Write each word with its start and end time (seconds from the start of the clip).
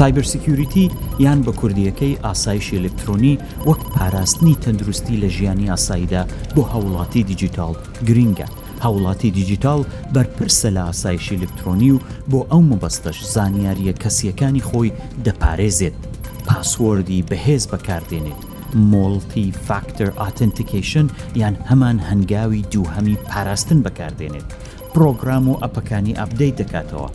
سایبەر 0.00 0.26
سیکیوریتی 0.34 0.84
یان 1.24 1.40
بە 1.46 1.52
کوردیەکەی 1.60 2.20
ئاسایشی 2.26 2.78
ئلکترۆنی 2.78 3.34
وەک 3.68 3.80
پاراستنی 3.96 4.54
تەندروستی 4.62 5.20
لە 5.22 5.28
ژیانی 5.36 5.68
ئاساییدا 5.72 6.22
بۆ 6.54 6.62
هەوڵاتی 6.72 7.22
دیجیتال 7.30 7.74
گرینگە 8.08 8.48
هەوڵاتی 8.84 9.30
دیجیتال 9.38 9.80
بەرپرسە 10.14 10.68
لە 10.76 10.82
ئاسایشی 10.88 11.36
ئلکترۆنی 11.38 11.90
و 11.92 11.96
بۆ 12.30 12.40
ئەو 12.50 12.62
مەبەستەش 12.70 13.18
زانیاریە 13.34 13.92
کەسیەکانی 14.02 14.66
خۆی 14.68 14.90
دەپارێزێت 15.26 15.96
پاسوەردی 16.48 17.24
بەهێز 17.30 17.62
بەکاردێنێت 17.72 18.40
مۆڵتی 18.90 19.48
فاکتەر 19.68 20.08
ئاتنتیکیشن 20.20 21.06
یان 21.42 21.54
هەمان 21.70 21.96
هەنگاوی 22.10 22.66
دووهەمی 22.72 23.16
پاراستن 23.30 23.78
بەکاردێنێت 23.86 24.48
پرۆگرام 24.94 25.44
و 25.48 25.58
ئەپەکانی 25.62 26.16
ئەپدەیت 26.20 26.56
دەکاتەوە 26.60 27.08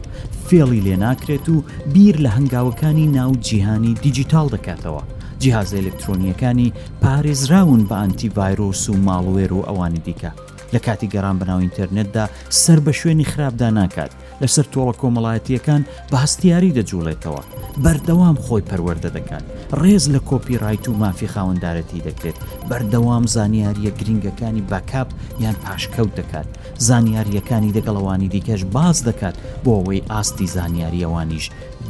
فێڵی 0.50 0.82
لێ 0.88 0.96
ناکرێت 1.06 1.46
و 1.54 1.58
بیر 1.94 2.16
لە 2.26 2.30
هەنگاوەکانی 2.38 3.12
ناوجییهانی 3.18 3.94
دیجیتال 4.04 4.48
دەکاتەوە 4.56 5.04
جیهاز 5.42 5.70
ئەلکترۆنیەکانی 5.78 6.74
پارێزراون 7.04 7.82
بە 7.90 7.96
ئەتیڤایرۆس 8.04 8.82
و 8.90 8.98
ماڵوێر 9.08 9.52
و 9.54 9.66
ئەوانی 9.68 10.02
دیکە 10.08 10.32
لە 10.74 10.80
کاتی 10.86 11.12
گەران 11.14 11.36
بەناو 11.40 11.62
ئینتەرنێتدا 11.64 12.26
سەر 12.62 12.80
بە 12.86 12.92
شوێنی 13.00 13.30
خراپدا 13.32 13.70
ناکات 13.80 14.12
لەسەر 14.42 14.66
تۆڵە 14.74 14.94
کۆمەڵایەتیەکان 15.02 15.82
بە 16.12 16.18
هەستیاری 16.24 16.76
دەجوڵێتەوە 16.78 17.42
بەردەوام 17.84 18.36
خۆی 18.46 18.68
پەروەەردە 18.70 19.10
دەکات 19.18 19.46
ڕێز 19.82 20.06
لە 20.14 20.20
کۆپی 20.30 20.60
ڕایت 20.64 20.86
و 20.88 20.98
مافی 21.02 21.32
خاوەنددارەتی 21.34 22.04
دەکرێت 22.08 22.38
بەردەوام 22.70 23.26
زانیاریە 23.36 23.92
گرنگەکانی 24.00 24.68
بەکاپ 24.72 25.10
یان 25.44 25.56
پاشکەوت 25.64 26.12
دەکات 26.20 26.48
زانیاریەکانی 26.88 27.76
دەگەڵەوانی 27.78 28.30
دیکەش 28.34 28.62
باز 28.76 28.98
دەکات 29.10 29.36
بۆ 29.64 29.72
ئەوەی 29.78 30.06
ئاستی 30.12 30.48
زانیاریەوانیش 30.56 31.46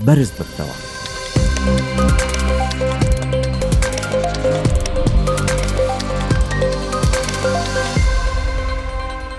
بەرز 0.06 0.32
بکەوە. 0.38 0.76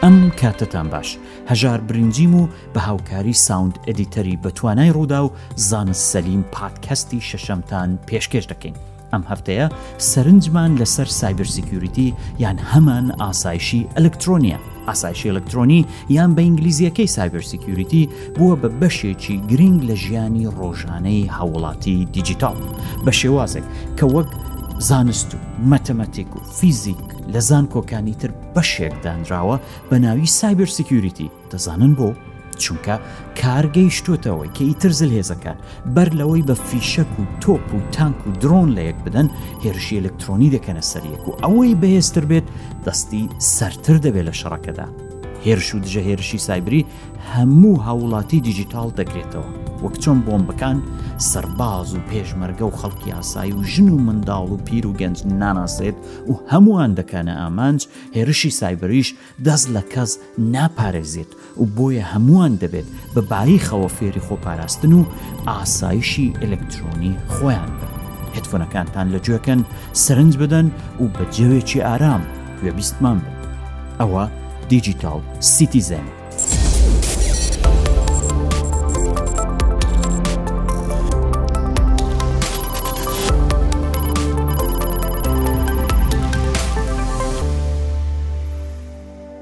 ئەم 0.05 0.17
کاتتان 0.41 0.87
باش. 0.93 1.09
هەژار 1.51 1.81
برنجیم 1.81 2.35
و 2.35 2.49
بە 2.75 2.81
هاوکاری 2.81 3.33
ساوند 3.33 3.79
ئەدیتەری 3.87 4.37
بەتوانای 4.47 4.93
ڕوودا 4.95 5.21
و 5.25 5.31
زانست 5.57 6.05
سەلیم 6.17 6.45
پادکەستی 6.57 7.21
شەشەمتان 7.31 7.91
پێشکەش 8.11 8.45
دەکەین. 8.53 8.75
ئەم 9.13 9.23
هەفتەیە 9.31 9.69
سەرنجمان 10.13 10.73
لەسەر 10.81 11.07
سایبر 11.21 11.45
سیکیوریتی 11.45 12.15
یان 12.39 12.59
هەمان 12.73 13.07
ئاسایشی 13.21 13.87
ئەلکترۆنیە 13.97 14.57
ئاسایشی 14.89 15.31
ئەلکترۆنی 15.31 15.87
یان 16.11 16.31
بە 16.37 16.39
ئینگلیزیەکەی 16.41 17.07
سایبر 17.17 17.41
سیکیوریتی 17.41 18.09
بووە 18.37 18.57
بە 18.63 18.69
بەشێکی 18.83 19.37
گرنگ 19.51 19.81
لە 19.91 19.95
ژیانی 20.03 20.47
ڕۆژانەی 20.59 21.31
هەوڵاتی 21.37 22.05
دیجیتال 22.13 22.57
بە 23.05 23.11
شێوازێک 23.21 23.65
کە 24.01 24.05
وەک 24.15 24.31
زانست 24.79 25.35
و 25.35 25.39
مەتەمەتیک 25.77 26.37
و 26.41 26.51
فیزیک 26.53 26.97
لە 27.33 27.39
زان 27.39 27.67
کۆکانی 27.67 28.15
تر 28.21 28.29
بەشێکدانراوە 28.55 29.59
بە 29.91 29.95
ناوی 29.99 30.27
سایبر 30.27 30.67
سکیوریتی 30.67 31.31
دەزانن 31.55 31.97
بۆ 31.99 32.13
چونکە 32.59 32.99
کارگەیشتوتەوەی 33.43 34.53
کە 34.55 34.61
ئیتر 34.61 34.91
زل 34.91 35.11
هێزەکان 35.21 35.57
بەر 35.95 36.09
لەوەی 36.19 36.43
بە 36.49 36.55
فیشەک 36.71 37.11
و 37.21 37.25
تۆپ 37.41 37.75
و 37.75 37.91
تانک 37.93 38.27
و 38.27 38.31
درۆن 38.31 38.71
لە 38.77 38.83
یەک 38.89 38.97
بدەن 39.07 39.29
هێرشی 39.65 39.99
ئلکترۆنی 40.01 40.51
دەکەنە 40.57 40.83
سەریەک 40.93 41.29
و 41.29 41.37
ئەوەی 41.43 41.75
بەهێزتر 41.81 42.25
بێت 42.31 42.47
دەستی 42.87 43.29
سەرتر 43.57 43.97
دەبێت 44.05 44.27
لە 44.29 44.35
شەڕەکەدا 44.41 45.06
هێرش 45.47 45.71
و 45.75 45.79
دژە 45.85 46.01
هێرشی 46.09 46.39
سایبری 46.49 46.83
هەموو 47.35 47.81
هاوڵاتی 47.87 48.41
دیجیتال 48.49 48.89
دەکرێتەوە 49.01 49.49
وەک 49.85 49.95
چۆن 50.05 50.19
بۆمبەکان 50.27 50.79
سەرباز 51.31 51.89
و 51.95 52.05
پێشمەرگە 52.11 52.65
و 52.69 52.77
خەڵکی 52.81 53.15
ئاسایی 53.17 53.53
و 53.53 53.63
ژن 53.73 53.89
و 53.93 53.99
منداڵ 54.07 54.45
و 54.53 54.57
پیر 54.67 54.87
و 54.87 54.95
گەنج 55.01 55.19
ناناسێت 55.43 55.97
و 56.31 56.33
هەمووان 56.53 56.91
دەکەنە 57.01 57.35
ئامانج 57.41 57.81
هێرشی 58.17 58.51
سایبریش 58.61 59.09
دەست 59.47 59.69
لە 59.77 59.83
کەس 59.93 60.11
ناپارێزێت 60.55 61.31
و 61.61 61.65
بۆیە 61.77 62.05
هەمووان 62.13 62.53
دەبێت 62.63 62.89
بە 63.15 63.21
باییخەوە 63.31 63.89
فێری 63.99 64.23
خۆپاراستن 64.27 64.93
و 64.93 65.05
ئاسایشی 65.51 66.33
ئەلەکترۆنی 66.43 67.13
خۆیان 67.35 67.73
بن 67.79 67.93
هتفۆنەکانتان 68.37 69.07
لەگوێکەن 69.15 69.61
سرنج 69.93 70.35
بدەن 70.43 70.67
و 71.03 71.07
بە 71.17 71.25
جەوێکی 71.37 71.81
ئارام 71.87 72.23
گوێبیستمان 72.61 73.19
بن 73.19 73.37
ئەوە 74.01 74.31
دیجیتال 74.69 75.21
سیتیزن. 75.41 76.01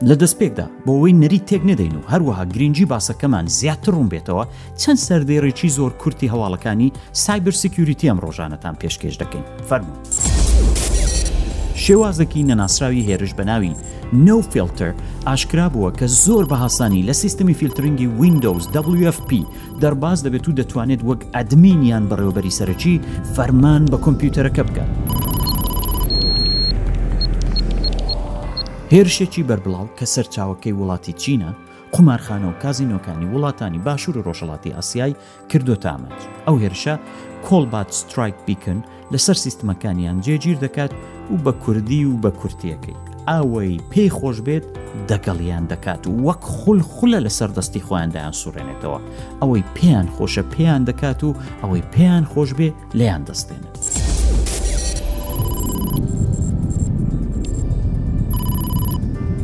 لە 0.07 0.15
دەستپێکدا 0.21 0.67
بۆەوەی 0.87 1.13
نەری 1.23 1.41
تێک 1.49 1.63
نەدەین 1.71 1.95
و 1.97 2.07
هەروەها 2.11 2.45
گرنگجی 2.53 2.89
باسەکەمان 2.93 3.47
زیاتر 3.47 3.93
ڕوون 3.95 4.09
بێتەوە 4.15 4.45
چەند 4.81 4.99
سەردێڕێکی 5.07 5.69
زۆر 5.77 5.93
کورتی 5.99 6.29
هەواڵەکانی 6.33 6.93
سایبر 7.13 7.51
سکیوریتی 7.63 8.09
ئەم 8.11 8.19
ڕۆژانەتان 8.25 8.75
پێشکەش 8.81 9.15
دەکەین 9.23 9.45
فەرمو. 9.69 9.95
شێوازەکی 11.83 12.45
نەناسراوی 12.49 13.07
هێرش 13.09 13.33
بەناوی 13.39 13.73
نو 14.15 14.41
فیلتر 14.41 14.93
ئاشکرا 15.27 15.69
بووە 15.69 15.93
کە 15.99 16.05
زۆر 16.07 16.45
بە 16.49 16.53
هاسانی 16.55 17.03
لە 17.07 17.11
سیستمی 17.13 17.55
فیلترنگی 17.55 18.07
وینندوز 18.07 18.69
WFP 18.75 19.35
دەرباز 19.81 20.23
دەبێت 20.27 20.49
و 20.49 20.53
دەتوانێت 20.53 21.01
وەک 21.03 21.23
ئەدمینیان 21.37 22.09
بەڕێوەبەری 22.11 22.51
سەرەکی 22.59 23.01
فەرمان 23.37 23.85
بە 23.87 23.97
کۆمپیوتەرەکە 23.99 24.63
بکە. 24.69 24.85
هێرشێکی 28.93 29.43
بەربڵاو 29.49 29.87
کە 30.01 30.05
سەرچاوەکەی 30.07 30.73
وڵاتی 30.81 31.13
چینە، 31.21 31.51
قمارخانە 31.97 32.47
و 32.49 32.59
کازینۆکانی 32.63 33.29
وڵاتانی 33.35 33.79
باشوور 33.85 34.19
و 34.19 34.23
ڕۆژەڵاتی 34.27 34.75
ئاسیای 34.77 35.15
کردو 35.49 35.75
تامەج 35.77 36.19
ئەو 36.47 36.57
هێرشە 36.65 36.95
کۆلبات 37.49 37.91
سترایک 37.91 38.35
بیکن 38.47 38.79
لەسەر 39.13 39.37
سیستمەکانیان 39.45 40.21
جێگیر 40.23 40.57
دەکات 40.65 40.93
و 41.33 41.37
بە 41.45 41.53
کوردی 41.63 42.05
و 42.05 42.21
بە 42.23 42.29
کورتیەکەی 42.41 43.14
ئەوەی 43.33 43.81
پێی 43.91 44.11
خۆش 44.19 44.39
بێت 44.47 44.65
دەگەڵیان 45.11 45.65
دەکات 45.73 46.03
و 46.07 46.13
وەک 46.27 46.41
خول 46.55 46.81
خولە 46.93 47.19
لەسەر 47.27 47.51
دەستی 47.57 47.83
خۆیاندایان 47.87 48.35
سوورێنێتەوە 48.41 49.01
ئەوەی 49.41 49.65
پێیان 49.77 50.09
خۆشە 50.17 50.43
پێیان 50.55 50.83
دەکات 50.89 51.21
و 51.27 51.31
ئەوەی 51.63 51.83
پێیان 51.95 52.25
خۆش 52.33 52.51
بێ 52.59 52.71
لەیان 52.99 53.23
دەستێنێت. 53.29 53.75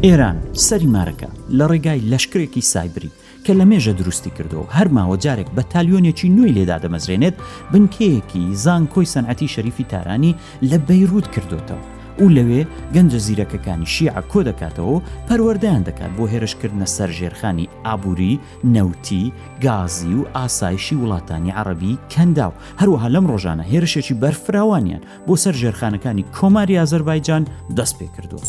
ئێران 0.07 0.39
سەری 0.67 0.91
مارەکە 0.95 1.29
لە 1.59 1.65
ڕێگای 1.71 2.01
لەشکرێکی 2.11 2.67
سایبری 2.73 3.11
کە 3.45 3.53
لە 3.61 3.65
مێژە 3.71 3.93
دروستی 4.01 4.33
کردەوە 4.37 4.67
هەر 4.77 4.89
ماوە 4.97 5.17
جارێک 5.25 5.49
بە 5.57 5.62
تالیۆنێکی 5.73 6.29
نوێی 6.37 6.55
لێدا 6.57 6.77
دەمەزرێنێت 6.85 7.37
بنکەیەکی 7.73 8.45
زانکۆی 8.65 9.11
سەنعەتی 9.15 9.53
شەریفی 9.55 9.85
تارانی 9.93 10.33
لە 10.71 10.77
بەیرود 10.89 11.27
کردوتەوە 11.35 12.00
و 12.25 12.28
لەوێ 12.36 12.62
گەنجە 12.94 13.19
زیرەکەکانی 13.26 13.91
شیع 13.94 14.14
کۆ 14.32 14.41
دەکاتەوە 14.48 14.97
پەروەردەیان 15.28 15.82
دەکات 15.88 16.12
بۆ 16.16 16.25
هێرشکردنە 16.32 16.86
سەر 16.97 17.10
ژێرخانی 17.19 17.70
ئابووری 17.86 18.41
نەوتی 18.75 19.25
گازی 19.64 20.14
و 20.19 20.22
ئاسایشی 20.36 20.97
وڵاتانی 21.03 21.53
عربی 21.60 21.94
کەنداو 22.12 22.53
هەروەها 22.81 23.08
لەم 23.14 23.25
ڕۆژانە 23.32 23.64
هێرشێکی 23.72 24.14
بەرفراوانیان 24.22 25.03
بۆ 25.26 25.34
سەر 25.42 25.54
ژێرخانەکانی 25.62 26.25
کۆماری 26.36 26.81
ئازەربایجان 26.81 27.42
دەست 27.76 27.94
پێ 27.98 28.06
کردووە. 28.16 28.44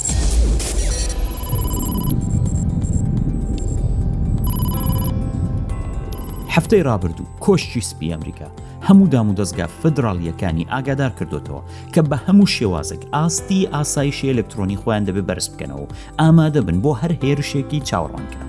هەفتەی 6.55 6.83
رابرردوو 6.89 7.31
کۆشتی 7.45 7.81
سپی 7.89 8.07
ئەمریکا 8.13 8.49
هەموو 8.83 9.07
دام 9.07 9.29
و 9.29 9.33
دەستگا 9.35 9.67
فدراالیەکانی 9.83 10.65
ئاگادار 10.73 11.11
کردوتەوە 11.19 11.61
کە 11.93 12.01
بە 12.09 12.17
هەموو 12.27 12.51
شێوازێک 12.55 13.01
ئاستی 13.13 13.67
ئاسایشی 13.73 14.29
ئەلکترۆنی 14.33 14.79
خۆیان 14.81 15.03
دەبێ 15.07 15.23
بەرز 15.29 15.47
بکەنەوە 15.53 15.85
ئامادە 16.21 16.61
بن 16.67 16.77
بۆ 16.83 16.91
هەر 17.01 17.13
هێرشێکی 17.23 17.79
چاوەڕوانکە 17.89 18.41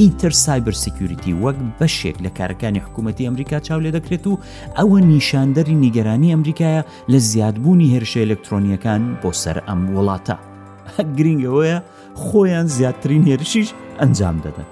ئیتر 0.00 0.30
سایبەر 0.44 0.74
سیکیوریتی 0.84 1.34
وەک 1.42 1.56
بەشێک 1.80 2.16
لە 2.24 2.30
کارەکانی 2.38 2.84
حکوومەتتی 2.86 3.26
ئەمریکا 3.28 3.58
چاو 3.66 3.80
لێ 3.84 3.90
دەکرێت 3.96 4.24
و 4.26 4.38
ئەوە 4.78 4.98
نیشاندەری 5.12 5.76
نیگەرانی 5.84 6.32
ئەمریکایە 6.34 6.82
لە 7.12 7.18
زیادبوونی 7.30 7.90
هێرشە 7.94 8.20
ئەلکترۆنیەکان 8.22 9.02
بۆ 9.22 9.30
سەر 9.42 9.56
ئەم 9.68 9.80
وڵاتە. 9.94 10.36
گرنگەوەیە 11.18 11.76
خۆیان 12.24 12.66
زیاترین 12.76 13.22
هێرشیش 13.30 13.68
ئەنجام 14.00 14.36
دەدەن. 14.44 14.68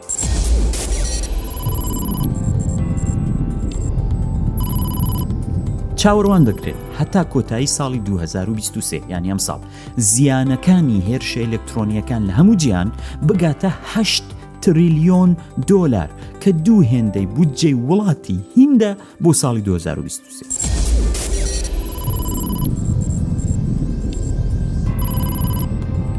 چاوەڕوان 6.03 6.43
دەکرێت 6.50 6.79
هەتا 6.99 7.23
کۆتایی 7.35 7.73
ساڵی 7.79 8.00
2023 8.05 9.06
یان 9.12 9.25
ئەم 9.29 9.39
ساڵ 9.47 9.61
زیانەکانی 10.12 11.03
هێرشە 11.09 11.39
ئلکترۆنیەکان 11.47 12.23
لە 12.29 12.33
هەموو 12.39 12.56
گیان 12.62 12.89
بگاتە 13.29 13.71
هەشت 13.97 14.25
تریلیۆن 14.62 15.31
دۆلار 15.71 16.11
کە 16.45 16.49
دوو 16.65 16.85
هێندەی 16.93 17.27
بودجێ 17.37 17.73
وڵاتی 17.89 18.37
هیندە 18.56 18.91
بۆ 19.23 19.31
ساڵی 19.43 19.62
2023. 19.65 20.62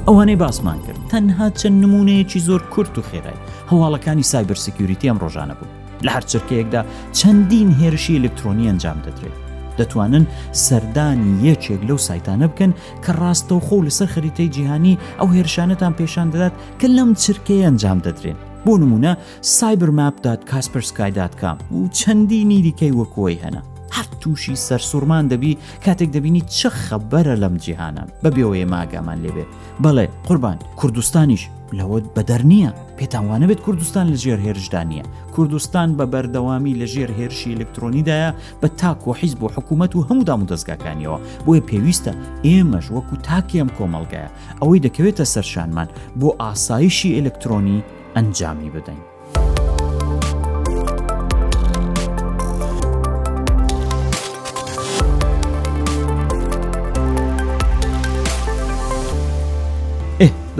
ئەوانەی 0.08 0.36
باسمان 0.44 0.80
کرد 0.86 1.00
تەنها 1.12 1.48
چەند 1.60 1.78
نمونەیەکی 1.86 2.40
زۆر 2.48 2.62
کورت 2.74 2.98
و 2.98 3.02
خێرای 3.10 3.38
هەواڵەکانی 3.72 4.24
سایبەر 4.32 4.56
سکیوریتی 4.66 5.10
ئەم 5.12 5.18
ڕۆژانە 5.24 5.56
بوو 5.60 5.72
لە 6.06 6.10
هەر 6.16 6.24
چرکەیەکدا 6.32 6.82
چەندین 7.18 7.70
هێرشی 7.80 8.18
ئلکترۆنی 8.20 8.68
ئەنجام 8.70 9.00
دەدرێت 9.06 9.49
دەتوانن 9.80 10.26
سەردانی 10.66 11.32
یەکێک 11.50 11.82
لەو 11.90 12.00
سایتانە 12.08 12.48
بکەن 12.52 12.72
کە 13.04 13.12
ڕاستە 13.22 13.52
و 13.56 13.62
خۆ 13.68 13.78
لەسەر 13.88 14.08
خەریتەی 14.14 14.50
جیهانی 14.56 15.00
ئەو 15.20 15.30
هێرشانەتان 15.36 15.94
پێشان 16.00 16.28
دەدات 16.34 16.56
کە 16.80 16.88
لەم 16.98 17.10
چرکەیە 17.24 17.66
ئەنجام 17.68 18.00
دەدرێن 18.06 18.38
بۆ 18.66 18.74
نمونە 18.82 19.14
سایبرماپ 19.58 20.16
کاسپەرسکایداتکام 20.52 21.58
و 21.78 21.82
چەندینی 22.00 22.60
دیکەی 22.68 22.94
وەکۆی 23.00 23.40
هەنا 23.44 23.62
هەفت 23.98 24.14
تووشی 24.22 24.56
سەر 24.68 24.82
سوورمان 24.90 25.26
دەبی 25.32 25.54
کاتێک 25.86 26.10
دەبینی 26.16 26.44
چە 26.58 26.68
خەبەرە 26.86 27.36
لەم 27.44 27.56
جیهانە 27.64 28.04
بەبێەوەی 28.24 28.66
ماگامان 28.74 29.20
لێبێ 29.26 29.46
بەڵێ 29.84 30.06
قوربان 30.28 30.58
کوردستانیش 30.80 31.44
لەوەت 31.78 32.06
بەدەر 32.16 32.42
نییە 32.52 32.72
پێتانوانە 32.98 33.46
بێت 33.50 33.62
کوردستان 33.66 34.06
لە 34.14 34.18
ژێر 34.24 34.40
هێرشدانە 34.46 35.04
کوردستان 35.36 35.90
بە 35.98 36.06
بەردەوامی 36.14 36.78
لە 36.82 36.88
ژێر 36.94 37.12
هێرشی 37.20 37.54
ئلکترۆنیدایە 37.56 38.30
بە 38.62 38.68
تاک 38.80 39.00
و 39.08 39.12
حیز 39.20 39.34
بۆ 39.40 39.48
حکوومەت 39.56 39.92
و 39.96 40.06
هەمودام 40.10 40.40
و 40.42 40.50
دەستگاکانیەوە 40.52 41.18
بۆیە 41.46 41.62
پێویستە 41.70 42.14
ئێمەش 42.48 42.86
وەکو 42.96 43.16
تاکیم 43.30 43.70
کۆمەلگایە 43.78 44.30
ئەوەی 44.62 44.84
دەکەوێتە 44.86 45.26
سەرشانمان 45.34 45.88
بۆ 46.20 46.30
ئاسایشی 46.42 47.16
ئلکترۆنی 47.20 47.80
ئەنجامی 48.16 48.72
بدەین. 48.76 49.04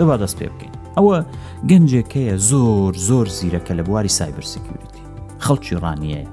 دەبا 0.00 0.16
دەست 0.22 0.36
پێ 0.38 0.46
بکەین. 0.52 0.69
ئەوە 0.96 1.16
گەنجێکەیە 1.70 2.34
زۆر 2.50 2.92
زۆر 3.08 3.26
زیرەکە 3.38 3.72
لە 3.78 3.82
بواری 3.88 4.16
سایبەر 4.18 4.46
سکیوریتی 4.52 5.02
خەڵکی 5.44 5.80
ڕانیەیە 5.84 6.24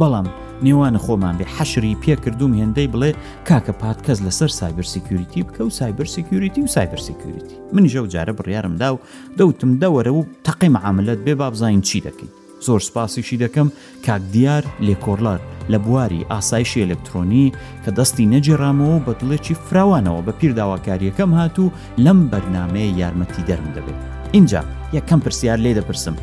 بەڵام 0.00 0.28
نێوانە 0.64 1.00
خۆمان 1.04 1.34
بێ 1.38 1.46
حەشری 1.56 1.98
پێکردوم 2.04 2.52
هێندەی 2.60 2.90
بڵێ 2.92 3.10
کاکە 3.48 3.72
پات 3.80 3.98
کەس 4.06 4.18
لەسەر 4.26 4.50
سایبەر 4.58 4.86
سکیوریتی 4.94 5.42
بکە 5.46 5.62
و 5.64 5.70
سایبەر 5.78 6.08
سکیوریتی 6.16 6.60
و 6.64 6.72
سایبەر 6.74 7.00
سکیوریتی 7.08 7.54
منیژە 7.74 8.00
و 8.02 8.10
جارە 8.12 8.32
بڕیارمدا 8.38 8.88
و 8.94 9.02
دەوتم 9.38 9.70
دەوەرە 9.82 10.12
و 10.14 10.26
تەقیم 10.46 10.74
عملت 10.88 11.18
بێ 11.26 11.34
بابزین 11.42 11.80
چی 11.88 11.98
دەکەیت 12.06 12.45
زۆر 12.64 12.80
سپاسیشی 12.88 13.36
دەکەم 13.44 13.68
کاک 14.06 14.22
دیار 14.32 14.64
لێکۆڕلار 14.86 15.40
لە 15.72 15.78
بواری 15.84 16.26
ئاسایشی 16.30 16.82
ئەلکترۆنی 16.82 17.46
کە 17.84 17.90
دەستی 17.98 18.30
نەجێڕامەوە 18.32 18.96
بە 19.06 19.12
دڵێکی 19.20 19.54
فراوانەوە 19.66 20.20
بە 20.26 20.32
پیرداواکاریەکەم 20.38 21.30
هاتوو 21.38 21.72
لەم 22.04 22.18
بەرنمەیە 22.30 22.96
یارمەتی 23.00 23.46
دەرم 23.48 23.68
دەبێت 23.76 24.00
اینجا 24.36 24.62
یەکەم 24.96 25.20
پرسیار 25.24 25.58
لێ 25.64 25.72
دەپرسم 25.78 26.16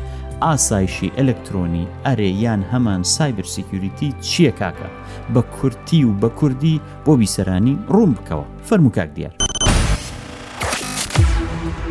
ئاسایشی 0.44 1.12
ئەلکترۆنی 1.18 1.84
ئەرێیان 2.06 2.60
هەمان 2.72 3.02
سایبر 3.14 3.46
سیکیوریتی 3.54 4.10
چییە 4.28 4.52
کاکە 4.60 4.88
بە 5.34 5.40
کورتی 5.56 6.00
و 6.04 6.10
بە 6.22 6.28
کوردی 6.38 6.80
بۆ 7.06 7.12
بیسەرانی 7.20 7.74
ڕوون 7.94 8.12
بکەوە 8.18 8.46
فەرموکاک 8.68 9.10
دیار 9.16 9.32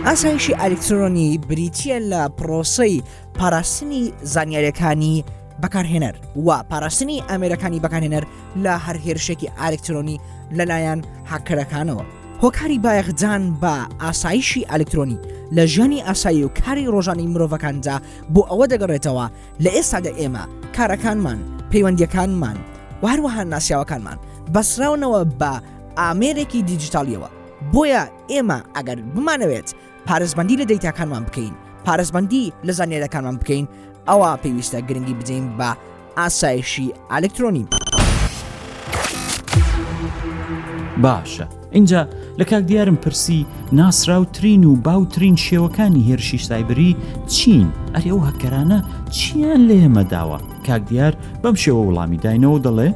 ئاسایشی 0.07 0.53
ئەلکترۆنی 0.59 1.39
بریتە 1.49 1.99
لە 2.11 2.27
پرۆسی 2.39 3.03
پاراستنی 3.39 4.11
زانیاریەکانی 4.33 5.23
بەکارهێنەر 5.63 6.15
و 6.45 6.63
پاراستنی 6.69 7.23
ئەمریکانی 7.29 7.79
بەکارهێنەر 7.83 8.23
لە 8.63 8.73
هەر 8.85 8.97
هێرشێکی 9.05 9.51
ئالکترۆنی 9.59 10.19
لەلایەن 10.57 11.01
هاکرەکانەوە. 11.31 12.03
هۆکاری 12.43 12.77
بایەخجان 12.85 13.41
بە 13.61 13.75
ئاسایشی 14.03 14.65
ئەلکترۆنی 14.71 15.17
لە 15.55 15.63
ژانی 15.73 16.01
ئاسایی 16.07 16.43
و 16.43 16.49
کاری 16.61 16.85
ڕۆژانی 16.93 17.27
مرۆڤەکاندا 17.33 17.95
بۆ 18.33 18.41
ئەوە 18.51 18.65
دەگەڕێتەوە 18.73 19.25
لە 19.63 19.69
ئێستادا 19.77 20.11
ئێمە 20.19 20.43
کارەکانمان 20.77 21.39
پەیوەندیەکانمان 21.71 22.57
و 23.03 23.07
هەروەها 23.13 23.43
ناسیاوەکانمان 23.53 24.17
بەسراونەوە 24.53 25.21
بە 25.39 25.51
ئامێرێکی 25.97 26.61
دیجیتالیەوە 26.69 27.29
بۆیە 27.73 28.03
ئێمە 28.31 28.59
ئەگەر 28.75 28.99
بمانەوێت 29.15 29.69
پارێزبندی 30.07 30.57
لە 30.61 30.65
دەیتاکانمان 30.71 31.23
بکەین 31.29 31.53
پارێزبندی 31.85 32.53
لە 32.67 32.71
زانێرەکانمان 32.77 33.37
بکەین 33.41 33.65
ئەوە 34.07 34.31
پێویستە 34.43 34.75
گرنگی 34.87 35.13
بدەین 35.19 35.45
بە 35.57 35.71
ئاسایشی 36.17 36.93
ئالکترۆنی 37.11 37.65
باشە 41.03 41.45
اینجا 41.71 42.07
لە 42.39 42.43
کاک 42.49 42.63
دیارم 42.65 42.95
پرسی 42.95 43.45
ناسراوترین 43.71 44.63
و 44.63 44.75
باوترین 44.75 45.35
شێوەکانی 45.45 46.09
هێرشی 46.09 46.37
سایبری 46.47 46.95
چین 47.27 47.71
ئەری 47.95 48.09
ئەو 48.11 48.19
هەکەرانە 48.27 48.79
چیان 49.17 49.61
لە 49.69 49.75
ئێمەداوە 49.81 50.39
کاک 50.67 50.83
دیار 50.89 51.13
بەم 51.43 51.55
شێوە 51.63 51.83
وڵامی 51.87 52.17
داینەوە 52.23 52.59
دەڵێ 52.65 52.89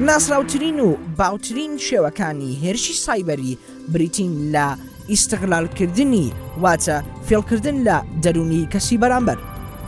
ناسراوترین 0.00 0.80
و 0.80 0.96
باوترین 1.18 1.72
شێوەکانی 1.86 2.50
هێرشی 2.62 2.92
سایبەری 3.04 3.58
بریتین 3.92 4.52
لە 4.56 4.66
ئیسیقلالکردنی 5.10 6.26
واتە 6.62 6.98
فێڵکردن 7.30 7.76
لە 7.88 7.96
دەرونی 8.24 8.68
کەسی 8.72 8.98
بەرامبەر 9.02 9.38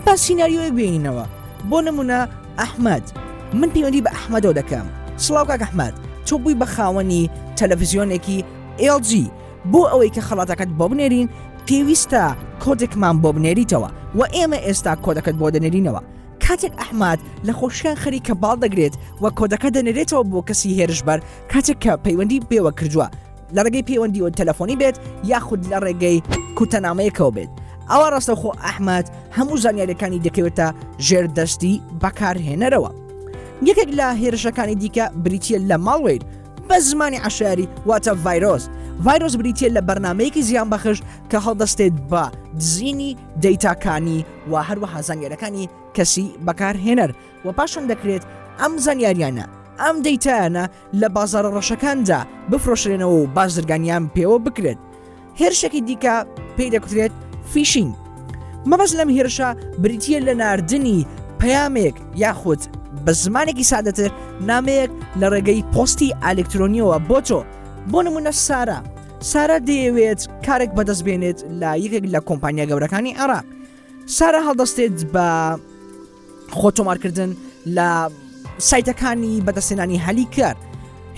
با 0.07 0.13
سینناریۆیە 0.25 0.71
بینینەوە 0.77 1.27
بۆ 1.71 1.79
نمونە 1.87 2.21
ئەحمد 2.61 3.03
من 3.61 3.69
پەیوەندی 3.75 4.03
بە 4.05 4.11
ئەحمەدەوە 4.17 4.55
دەکەم 4.61 4.87
سڵاو 5.25 5.47
کاک 5.51 5.61
ئەحمد 5.65 5.95
تۆ 6.27 6.33
بووی 6.43 6.57
بە 6.61 6.67
خاوەنی 6.75 7.23
تەلەڤزیۆنێکی 7.59 8.39
LG 8.99 9.11
بۆ 9.73 9.81
ئەوەی 9.93 10.11
کە 10.15 10.21
خەڵاتەکەت 10.29 10.71
بۆ 10.79 10.87
بنێرین 10.93 11.29
پێویستە 11.67 12.25
کۆدێکمان 12.65 13.17
بۆ 13.23 13.31
بنێریتەوە 13.37 13.91
و 14.19 14.21
ئێمە 14.37 14.59
ئێستا 14.67 14.93
کۆدەکەت 15.05 15.37
بۆ 15.41 15.47
دەنێرینەوە 15.55 16.01
کاتێک 16.45 16.73
ئەحماد 16.81 17.19
لە 17.47 17.53
خۆشیان 17.61 17.97
خەری 18.03 18.21
کە 18.27 18.33
باڵ 18.43 18.57
دەگرێت 18.65 18.95
و 19.23 19.27
کۆدەکە 19.39 19.69
دەنێرێتەوە 19.77 20.23
بۆ 20.31 20.41
کەسی 20.49 20.77
هێرشبەر 20.79 21.19
کاتێک 21.53 21.79
کە 21.85 21.93
پەیوەندی 22.05 22.41
بێوە 22.51 22.73
کردووە 22.79 23.07
لە 23.55 23.63
ڕێگەی 23.67 23.87
پەیوەندی 23.89 24.21
و 24.23 24.31
تەلەفۆنی 24.39 24.79
بێت 24.81 24.97
یاخود 25.31 25.61
لە 25.73 25.79
ڕێگەی 25.85 26.19
کوتەنامەیەکەوە 26.59 27.33
بێت 27.37 27.51
ئەوە 27.91 28.07
ڕاستەخۆ 28.13 28.51
ئەحمد 28.65 29.07
هەموو 29.37 29.57
زانیاریەکانی 29.65 30.23
دەکەوێتە 30.27 30.69
ژێر 31.07 31.27
دەستی 31.37 31.81
بەکارهێنەرەوە 32.03 32.91
یەکێک 33.69 33.91
لە 33.99 34.07
هێرشەکانی 34.21 34.77
دیکە 34.83 35.05
بریتە 35.25 35.57
لە 35.71 35.77
ماڵوێت 35.87 36.23
بە 36.69 36.77
زمانی 36.89 37.17
عشاری 37.27 37.67
واتە 37.89 38.13
ڤایرۆس 38.25 38.65
ڤایرۆس 39.05 39.35
بریتە 39.41 39.67
لە 39.77 39.81
بەرنمەیەکی 39.89 40.43
زیان 40.49 40.69
بەخش 40.73 40.99
کە 41.31 41.39
هەڵدەستێت 41.47 41.95
بە 42.11 42.25
دزینی 42.59 43.11
دەیتاکانی 43.43 44.21
و 44.51 44.55
هەروەها 44.69 45.01
زانیارەکانی 45.09 45.71
کەسی 45.97 46.27
بەکارهێنەر 46.47 47.11
و 47.45 47.49
پاشان 47.59 47.85
دەکرێت 47.93 48.23
ئەم 48.61 48.73
زانیاریانە 48.85 49.47
ئەم 49.85 49.97
دەیتانە 50.07 50.65
لە 51.01 51.09
بازارە 51.17 51.51
ڕەشەکاندا 51.57 52.21
بفرۆشرێنەوە 52.51 53.17
و 53.21 53.27
بازرگانیان 53.37 54.05
پێوە 54.15 54.39
بکرێت 54.47 54.79
هێرشێکی 55.41 55.81
دیکە 55.89 56.17
پێی 56.57 56.71
دەکرێت 56.75 57.15
فیشین 57.53 57.91
مەبەز 58.71 58.93
لەم 58.99 59.11
هێرشە 59.17 59.49
بریتە 59.83 60.19
لە 60.27 60.33
نردنی 60.43 61.01
پەیامێک 61.41 61.97
یاخود 62.23 62.61
بە 63.05 63.13
زمانێکی 63.25 63.69
سادەتر 63.73 64.11
نامەیەک 64.49 64.91
لە 65.21 65.27
ڕێگەی 65.33 65.65
پۆستی 65.75 66.15
ئەلکترۆنیەوە 66.25 66.97
بۆ 67.09 67.19
تۆ 67.29 67.41
بۆ 67.91 67.99
نمونە 68.07 68.33
سارا 68.47 68.79
سارا 69.31 69.59
دەیەوێت 69.69 70.21
کارێک 70.47 70.71
بەدەستبێنێت 70.79 71.39
لا 71.61 71.73
یەکێک 71.85 72.05
لە 72.15 72.21
کۆمپانیا 72.29 72.65
گەورەکانی 72.71 73.13
عراق 73.23 73.45
سارا 74.17 74.41
هەڵدەستێت 74.47 74.95
بە 75.13 75.27
خۆتۆمارکردن 76.61 77.31
لە 77.77 77.89
سایتەکانی 78.69 79.45
بەدەستێنانی 79.47 80.03
هەلی 80.09 80.27
کرد 80.37 80.57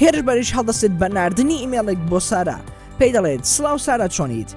هێرش 0.01 0.21
بەریش 0.29 0.51
هەڵدەست 0.57 0.93
بە 1.01 1.09
نردنی 1.17 1.57
ئیمێڵێک 1.63 1.99
بۆ 2.11 2.19
سارا 2.31 2.57
پێی 3.01 3.13
دەڵێت 3.17 3.43
سلااو 3.55 3.79
سارا 3.87 4.07
چۆنیت 4.17 4.49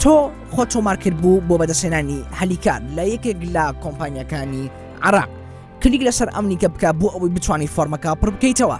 تۆ 0.00 0.14
خۆ 0.56 0.62
تۆمارکرد 0.72 1.16
بوو 1.22 1.42
بۆ 1.48 1.54
بەدەسێنانی 1.62 2.20
هەلیکار 2.40 2.80
لە 2.96 3.04
یەکێک 3.12 3.36
لە 3.54 3.64
کۆمپانیەکانی 3.84 4.64
عراق 5.06 5.28
کلیک 5.82 6.02
لەسەر 6.08 6.28
ئەمنیکە 6.34 6.68
بکە 6.74 6.90
بۆ 7.00 7.06
ئەوەی 7.14 7.30
بتوانانی 7.36 7.68
فۆرمەکە 7.74 8.10
پڕ 8.20 8.28
بکەیتەوە 8.34 8.78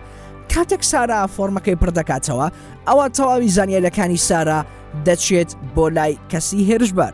کاتێک 0.52 0.82
سارا 0.92 1.20
فۆرمەکەی 1.36 1.76
پردەکاتەوە 1.82 2.46
ئەوە 2.88 3.06
تەواوی 3.16 3.48
زانیارەکانی 3.56 4.16
سارا 4.28 4.60
دەچێت 5.06 5.50
بۆ 5.74 5.84
لای 5.96 6.12
کەسی 6.32 6.60
هێرشبەر 6.70 7.12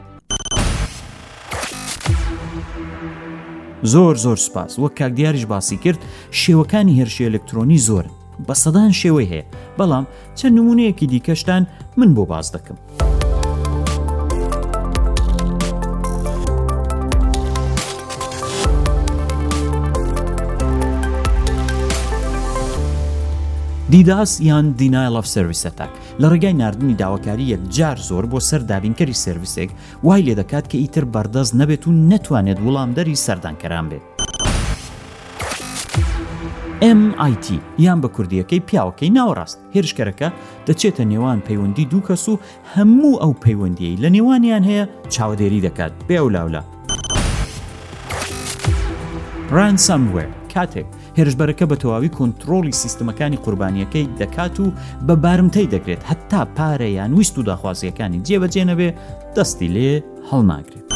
زۆر 3.83 4.15
زۆر 4.15 4.37
سپاس 4.37 4.79
وەک 4.79 4.95
کاک 4.99 5.13
دیاریش 5.19 5.45
باسی 5.47 5.77
کرد 5.85 5.99
شێوەکانی 6.43 6.97
هێرشی 6.99 7.27
ئەلکترۆنی 7.27 7.79
زۆر 7.89 8.07
بە 8.47 8.55
سەدان 8.63 8.93
شێوەی 9.01 9.29
هەیە 9.33 9.45
بەڵام 9.79 10.05
چەند 10.39 10.57
نمونەیەکی 10.59 11.07
دیکەشتان 11.13 11.67
من 11.97 12.11
بۆ 12.17 12.23
باز 12.33 12.47
دەکەم. 12.55 12.79
دیداس 23.91 24.31
یان 24.41 24.67
دینایل 24.79 25.15
ئەف 25.19 25.27
سرویس 25.35 25.63
ئەتاک 25.67 25.93
لە 26.21 26.29
ڕێگای 26.33 26.55
نردنی 26.61 26.95
داواکاری 26.95 27.45
یەکجار 27.55 27.97
زۆر 28.09 28.25
بۆ 28.33 28.41
سەر 28.49 28.61
دابینکەری 28.71 29.17
سرویسێک 29.25 29.71
وای 30.07 30.23
لێ 30.27 30.35
دەکات 30.41 30.65
کە 30.71 30.77
ئیتر 30.83 31.05
بەردەست 31.15 31.53
نەبێت 31.61 31.83
و 31.89 31.91
نەتوانێت 32.11 32.59
وڵامدەری 32.67 33.17
سەردانکەران 33.27 33.87
بێت. 33.91 34.03
MIT 37.01 37.47
یان 37.85 37.99
بە 38.03 38.09
کوردیەکەی 38.17 38.61
پیاوەکەی 38.69 39.13
ناوەڕاست 39.17 39.59
هێرشکەرەکە 39.75 40.29
دەچێتە 40.67 41.03
نێوان 41.13 41.41
پەیوەندی 41.47 41.89
دوو 41.91 42.03
کەس 42.09 42.25
و 42.29 42.41
هەموو 42.75 43.21
ئەو 43.23 43.33
پەیوەندی 43.45 43.99
لە 44.03 44.09
نێوانیان 44.15 44.65
هەیە 44.71 44.85
چاودێری 45.15 45.65
دەکات 45.67 45.93
بێ 46.09 46.19
و 46.25 46.29
لاولا 46.35 46.63
ڕان 49.55 49.77
ساموێر 49.87 50.29
کاتێک 50.55 50.87
هێرشبەرەکە 51.19 51.65
بە 51.71 51.77
تەواوی 51.83 52.11
کۆنتترۆلی 52.17 52.77
سیستمەکانی 52.83 53.41
قوربانیەکەی 53.45 54.11
دەکات 54.21 54.57
و 54.61 54.67
بە 55.07 55.15
بارمتەی 55.25 55.69
دەکرێت 55.75 56.03
هەتا 56.11 56.43
پارەیان 56.57 57.11
ویست 57.15 57.37
و 57.39 57.43
داخوازیەکانی 57.51 58.21
جێبەجێنەبێ 58.27 58.89
دەستی 59.37 59.69
لێ 59.75 59.91
هەڵناگرێت. 60.31 60.87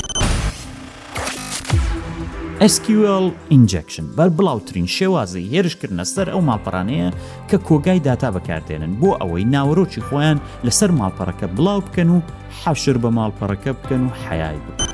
SQL 2.74 3.26
injection 3.56 4.06
بەر 4.16 4.28
بڵاوترین 4.36 4.88
شێوازی 4.96 5.48
هێرشکردنە 5.52 6.04
سەر 6.14 6.26
ئەو 6.32 6.40
ماڵپەرانەیە 6.48 7.08
کە 7.48 7.56
کۆگای 7.68 8.00
داتا 8.08 8.30
بەکاردێنن 8.36 8.92
بۆ 9.00 9.10
ئەوەی 9.20 9.44
ناوەڕۆکی 9.54 10.02
خۆیان 10.08 10.38
لەسەر 10.66 10.90
ماڵپەڕەکە 11.00 11.46
بڵاو 11.56 11.80
بکەن 11.86 12.08
و 12.10 12.18
حەشر 12.62 12.96
بە 13.02 13.08
ماڵپەڕەکە 13.18 13.70
بکەن 13.78 14.02
و 14.06 14.10
حیای 14.24 14.58
بکەن. 14.66 14.86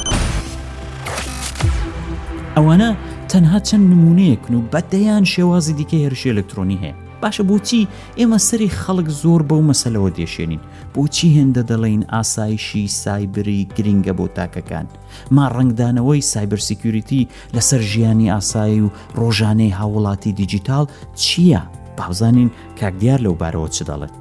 ئەوانە 2.57 2.91
تەنها 3.33 3.59
چەند 3.69 3.85
نمونەیەکن 3.93 4.55
و 4.59 4.63
بەدەیان 4.73 5.25
شێوازی 5.33 5.75
دیکە 5.79 5.95
هێرشی 6.03 6.31
ئەلکترۆنی 6.33 6.81
هەیە 6.83 6.95
باشە 7.23 7.45
بۆچی 7.51 7.89
ئێمە 8.19 8.37
سەری 8.49 8.71
خەڵک 8.81 9.09
زۆر 9.23 9.41
بەو 9.51 9.63
مەسلەوە 9.71 10.11
دێشێنین 10.19 10.61
بۆچی 10.95 11.29
هێندە 11.37 11.63
دەڵین 11.71 12.03
ئاسایشی 12.13 12.89
سایبری 13.03 13.69
گرینگە 13.77 14.13
بۆ 14.19 14.27
تاکەکان 14.37 14.87
ما 15.35 15.47
ڕنگدانەوەی 15.57 16.23
سایبەر 16.33 16.59
سیکیوریتی 16.69 17.29
لەسەر 17.57 17.81
ژیانی 17.91 18.31
ئاسایی 18.35 18.81
و 18.85 18.89
ڕۆژانەی 19.21 19.75
هاوڵاتی 19.81 20.33
دیجیتال 20.41 20.87
چییە؟ 21.23 21.61
باوزانین 21.99 22.51
کاکدیار 22.81 23.21
لەو 23.27 23.35
بارەوە 23.43 23.69
چ 23.71 23.79
دەڵێت. 23.89 24.15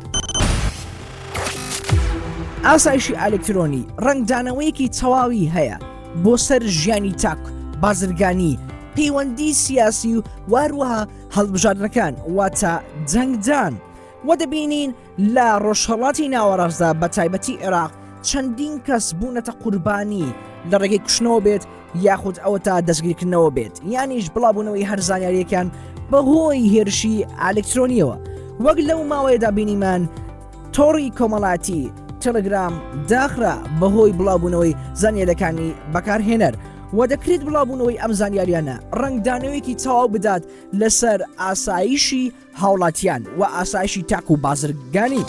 ئاسایشی 2.65 3.15
ئەلکترۆنی 3.21 3.81
ڕنگدانەوەیەکی 4.05 4.89
تەواوی 4.97 5.51
هەیە 5.55 5.77
بۆ 6.23 6.33
سەر 6.37 6.61
ژیانی 6.79 7.11
تاک 7.11 7.37
بازرگانی 7.81 8.59
پەیوەندی 8.97 9.53
سیاسی 9.63 10.15
و 10.15 10.21
واروەها 10.51 11.03
هەڵبژاردنەکان 11.37 12.13
واتە 12.37 12.73
جەنگجان 13.13 13.73
وە 14.27 14.33
دەبینین 14.41 14.89
لە 15.35 15.47
ڕۆژهڵاتی 15.65 16.25
ناوەڕازدا 16.35 16.89
بە 17.01 17.07
تایبەتی 17.15 17.57
عێراق 17.63 17.91
چەندین 18.27 18.73
کەس 18.87 19.05
بوونەتە 19.19 19.49
قوربانی 19.63 20.33
لە 20.71 20.75
ڕێگەی 20.81 21.01
کوشنەوە 21.05 21.39
بێت 21.45 21.63
یاخود 22.05 22.35
ئەوە 22.43 22.59
تا 22.65 22.75
دەستگیرکردنەوە 22.87 23.49
بێت 23.57 23.75
یانیش 23.93 24.25
بڵاوبوونەوەی 24.35 24.87
هەرزانیاریەکان 24.91 25.67
بەهۆی 26.11 26.69
هێرشی 26.73 27.15
ئالکترۆنیەوە 27.41 28.15
وەک 28.65 28.77
لەو 28.89 28.99
ماوەیەدا 29.11 29.49
بینیمان 29.57 30.01
تۆڕی 30.75 31.15
کۆمەڵاتی 31.17 31.83
تەلگرام 32.23 32.73
داخرا 33.11 33.55
بەهۆی 33.81 34.15
بڵاوبوونەوەی 34.17 34.77
زانیەلەکانی 35.01 35.69
بەکارهێنەر 35.93 36.55
و 36.97 37.07
دەکرێت 37.07 37.41
بڵاوبوونەوەی 37.47 37.99
ئەم 38.03 38.11
زانیاریانە 38.19 38.75
ڕنگدانەوەیەکی 39.01 39.79
تەواو 39.83 40.07
بدات 40.15 40.43
لەسەر 40.79 41.19
ئاساییشی 41.39 42.31
هاوڵاتیان 42.61 43.21
و 43.39 43.43
ئاسایشی 43.55 44.03
تاک 44.11 44.31
و 44.31 44.37
بازرگانی. 44.45 45.23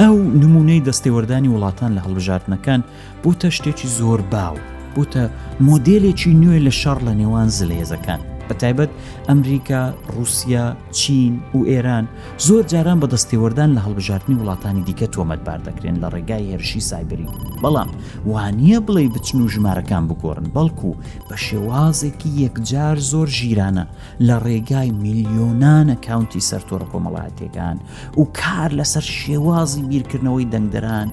ئەو 0.00 0.16
نمونەی 0.42 0.82
دەستێوەردانی 0.88 1.50
وڵاتان 1.54 1.90
لە 1.96 2.00
هەڵبژاردنەکان 2.06 2.80
بۆتە 3.24 3.46
شتێکی 3.56 3.88
زۆر 3.98 4.20
باو 4.34 4.56
بۆتە 4.96 5.24
مۆدلێکی 5.66 6.30
نوێ 6.42 6.58
لە 6.66 6.72
شەڕ 6.80 6.98
لە 7.06 7.12
نێوان 7.20 7.48
زلێزەکان 7.56 8.18
بە 8.48 8.54
تایبەت 8.62 8.90
ئەمریکا، 9.30 9.82
رووسیا، 10.14 10.64
چین 10.98 11.32
و 11.56 11.58
ئێران 11.70 12.04
زۆر 12.46 12.64
جاران 12.72 12.98
بە 13.00 13.06
دەستێوەردان 13.14 13.70
لە 13.76 13.80
هەڵبژارتنی 13.86 14.36
وڵاتانی 14.40 14.82
دیکە 14.88 15.06
تۆمەتبار 15.14 15.60
دەکرێن 15.68 15.96
لە 16.02 16.08
ڕێگای 16.14 16.44
هێرشی 16.50 16.80
سایبری 16.90 17.26
بەڵام 17.62 17.90
وانە 18.32 18.78
بڵێ 18.86 19.04
بچن 19.14 19.38
و 19.42 19.50
ژمارەکان 19.54 20.04
بگۆڕن 20.10 20.46
بەڵکو 20.56 20.90
بە 21.28 21.36
شێوازێکی 21.46 22.30
یەکجار 22.44 22.96
زۆر 23.12 23.28
ژیرانە 23.38 23.84
لە 24.26 24.36
ڕێگای 24.46 24.90
میلیۆنانە 25.02 25.96
کاونتی 26.06 26.46
سەرتۆڕە 26.50 26.86
کۆمەڵاتەکان 26.92 27.76
و 28.20 28.24
کار 28.40 28.70
لەسەر 28.80 29.04
شێوازی 29.20 29.82
بیرکردنەوەی 29.90 30.50
دەنگدەران 30.52 31.08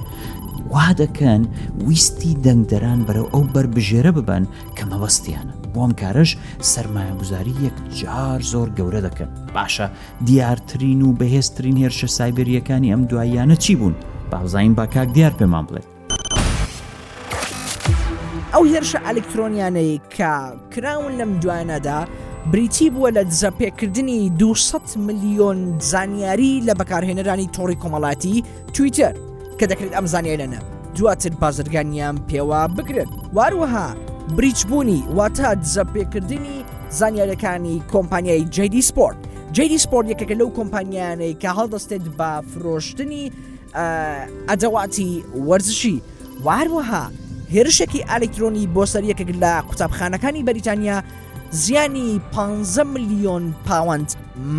وا 0.74 0.88
دەکەن 1.02 1.42
ویستی 1.88 2.34
دەنگدەران 2.46 3.00
بەرەو 3.08 3.32
ئەو 3.34 3.44
بربژێرە 3.54 4.12
ببن 4.20 4.44
کە 4.78 4.84
مەوەستیانە 4.92 5.56
بۆم 5.76 5.92
کارش 6.02 6.38
سرمایهگوزاری 6.72 7.54
یەک 7.68 7.78
جار 8.02 8.40
زۆر 8.52 8.68
گەورە 8.78 9.00
دەکەن 9.08 9.30
باشە 9.56 9.88
دیارترین 10.26 11.02
و 11.02 11.10
بەهێزترین 11.20 11.76
هێرشە 11.84 12.06
سایبریەکانی 12.18 12.92
ئەم 12.94 13.02
دواییانە 13.10 13.56
چی 13.58 13.76
بوون 13.76 13.96
بازین 14.32 14.74
با 14.76 14.86
کاک 14.86 15.10
دیار 15.14 15.32
پێمان 15.40 15.66
بڵێت 15.70 15.88
ئەو 18.54 18.64
هێرشە 18.74 18.98
ئەلکترۆنیانەی 19.08 20.02
کە 20.18 20.32
کراون 20.74 21.12
لەم 21.20 21.32
دوانەدا 21.44 22.08
بریتی 22.52 22.90
بووە 22.90 23.10
لە 23.18 23.24
دزەپێکردنی 23.32 24.30
200 24.38 24.98
میلیۆن 24.98 25.80
زانیاری 25.80 26.64
لە 26.68 26.74
بەکارهێنەرانی 26.82 27.48
تۆڕی 27.58 27.78
کۆمەڵاتی 27.82 28.44
تویتەر 28.76 29.14
کە 29.60 29.64
دەکرێت 29.72 29.94
ئەم 29.96 30.06
زانیاری 30.06 30.44
لەنە 30.48 30.62
دواتر 30.98 31.30
بازرگانیان 31.30 32.16
پێوە 32.30 32.62
بگرن 32.78 33.10
واروەها 33.36 33.96
بریچ 34.38 34.60
بوونی 34.70 35.04
واتە 35.18 35.48
دزەپێکردنی 35.64 36.58
زانیارەکانی 37.00 37.76
کۆمپانیای 37.94 38.44
جدی 38.56 38.82
سپۆرت 38.90 39.16
جدی 39.56 39.78
سپۆرت 39.84 40.08
یەکەکە 40.12 40.32
لەو 40.40 40.50
کۆمپانیانەی 40.60 41.34
کە 41.42 41.50
هەڵدەستێت 41.58 42.04
بە 42.20 42.32
فرۆشتنی 42.54 43.24
ئەدەواتی 44.50 45.12
وەرزشی 45.48 45.98
واروەها 46.46 47.06
هێرشێکی 47.54 48.06
ئەلکترۆنی 48.12 48.66
بۆ 48.76 48.84
سەر 48.92 49.04
یەکێک 49.12 49.30
لە 49.44 49.52
قوتابخانەکانی 49.70 50.44
بەریتانیا 50.48 50.98
زیانی 51.62 52.10
15 52.34 52.84
میلیۆن 52.94 53.46
پاوەند 53.68 54.10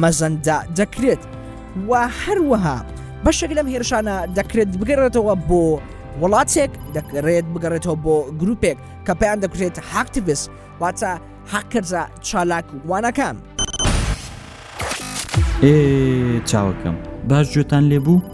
مەزەندا 0.01 0.59
دەکرێت 0.79 1.23
و 1.89 2.09
هەروەها 2.23 2.77
بەشێک 3.25 3.51
لەم 3.57 3.67
هێرشانە 3.75 4.17
دەکرێت 4.39 4.69
بگەڕێتەوە 4.81 5.35
بۆ 5.51 5.65
وڵاتێک 6.21 6.71
دەکرێت 6.97 7.45
بگەڕێتەوە 7.55 7.97
بۆ 8.05 8.17
گروپێک 8.41 8.79
کە 9.07 9.13
پێیان 9.21 9.39
دەکرێت 9.45 9.77
هاکتیویست 9.93 10.51
واتە 10.81 11.11
حەکردە 11.53 12.03
چالاک 12.29 12.67
وانەکان 12.89 13.37
چاوەکەم 16.51 16.97
باش 17.29 17.47
گوێتان 17.55 17.85
لێبوو 17.93 18.25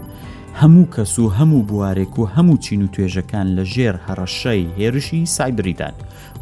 هەموو 0.61 0.89
کەس 0.95 1.13
و 1.19 1.25
هەموو 1.37 1.65
بوارێک 1.69 2.13
و 2.19 2.23
هەموو 2.35 2.61
چین 2.65 2.81
و 2.83 2.91
توێژەکان 2.93 3.47
لە 3.57 3.63
ژێر 3.73 3.95
هەڕەشەی 4.07 4.71
هێرشی 4.77 5.21
سایبریدان 5.35 5.95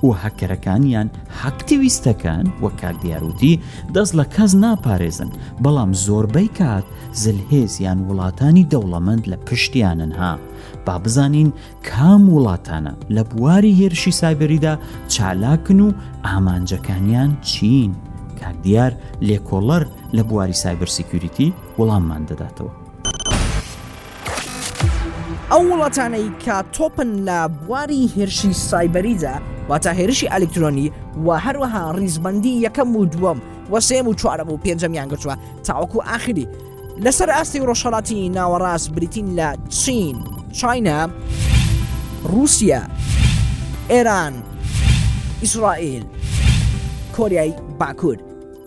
و 0.05 0.07
هەکەرەکانیان 0.23 1.07
هەکتیویستەکان 1.41 2.45
وە 2.63 2.69
کاکدیاروتی 2.81 3.53
دەست 3.95 4.13
لە 4.19 4.25
کەس 4.35 4.51
ناپارێزن 4.63 5.29
بەڵام 5.63 5.91
زۆربەی 6.05 6.49
کات 6.59 6.85
زلهێزیان 7.21 7.99
وڵاتانی 8.07 8.67
دەوڵەمەند 8.71 9.23
لە 9.31 9.37
پشتیانن 9.47 10.11
ها 10.19 10.33
با 10.87 10.97
بزانین 10.97 11.53
کام 11.89 12.29
وڵاتانە 12.31 12.93
لە 13.11 13.23
بواری 13.23 13.71
هێرشی 13.83 14.11
سایبەریدا 14.11 14.77
چالاکن 15.07 15.79
و 15.79 15.91
ئامانجەکانیان 16.25 17.29
چین 17.41 17.95
کاکدیار 18.41 18.91
لێکۆڵەر 19.21 19.83
لە 20.13 20.19
بواری 20.23 20.53
سایبەر 20.53 20.87
سیکیوریتی 20.89 21.53
وەڵاممان 21.79 22.23
دەداتەوە. 22.29 22.71
ئەو 25.51 25.61
وڵاتانەی 25.73 26.31
کە 26.45 26.63
تۆپن 26.75 27.09
لە 27.27 27.47
بواری 27.59 28.09
هێرشی 28.17 28.53
سایبەریدا 28.71 29.35
واتە 29.69 29.91
هێرشی 29.99 30.27
ئەلکترۆنی 30.33 30.91
و 31.27 31.39
هەروەها 31.39 31.95
ڕیزبندی 31.99 32.63
یەکەم 32.67 32.89
و 32.95 33.05
دووەم 33.05 33.37
وە 33.71 33.79
سێم 33.79 34.07
و 34.07 34.13
چوارەم 34.13 34.49
و 34.49 34.59
پێنجەمیان 34.65 35.09
گەچوە 35.11 35.35
تاوەکو 35.67 35.99
ئاخری 36.07 36.47
لەسەر 37.05 37.29
ئاستی 37.29 37.59
ڕۆژهڵاتی 37.69 38.19
ناوەڕاست 38.37 38.89
بریتین 38.91 39.27
لە 39.39 39.51
چین 39.69 40.17
چینە 40.59 40.99
رووسیا 42.23 42.81
ئێران 43.89 44.33
ئیسرائیل 45.41 46.03
کۆریای 47.17 47.53
باکوور 47.79 48.17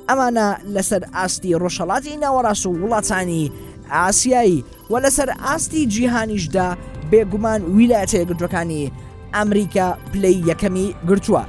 ئەمانە 0.09 0.49
لەسەر 0.75 1.03
ئاستی 1.15 1.55
ڕۆژهڵاتی 1.63 2.15
ناوەڕاست 2.25 2.67
و 2.67 2.73
وڵاتانی 2.83 3.51
ئاسیایی 3.93 4.65
و 4.91 4.95
لەسەر 5.05 5.29
ئاستی 5.45 5.87
جیهانیشدا 5.87 6.77
بێگومان 7.13 7.61
ویلایەتەیە 7.77 8.25
گرتوەکانی 8.31 8.93
ئەمریکا 9.35 9.87
پلەی 10.13 10.43
یەکەمی 10.51 10.87
گرتووە. 11.09 11.43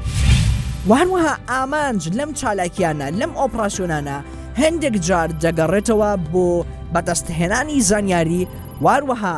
وانوەها 0.88 1.34
ئامانج 1.50 2.02
لەم 2.18 2.32
چالاکیانە 2.40 3.08
لەم 3.20 3.32
ئۆپراسیۆنانە 3.40 4.18
هەندێک 4.60 4.96
جار 5.08 5.30
دەگەڕێتەوە 5.44 6.12
بۆ 6.34 6.48
بەدەستهێنانی 6.94 7.78
زانیاری 7.90 8.44
واروەها 8.84 9.36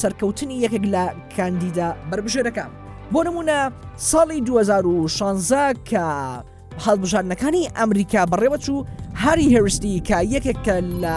سەرکەوتنی 0.00 0.56
یەکێک 0.64 0.84
لە 0.94 1.04
کاندیدا 1.36 1.88
بربژێرەکە 2.10 2.66
بۆ 3.12 3.20
نمونە 3.26 3.58
ساڵی 4.10 4.40
2016 4.46 5.60
کە 5.90 6.04
هەڵبژاردنەکانی 6.84 7.70
ئەمریکا 7.76 8.22
بەڕێوەچوو 8.32 8.86
هاری 9.22 9.48
هێرستی 9.54 10.02
کە 10.08 10.18
یەکێکە 10.34 10.76
لە 11.04 11.16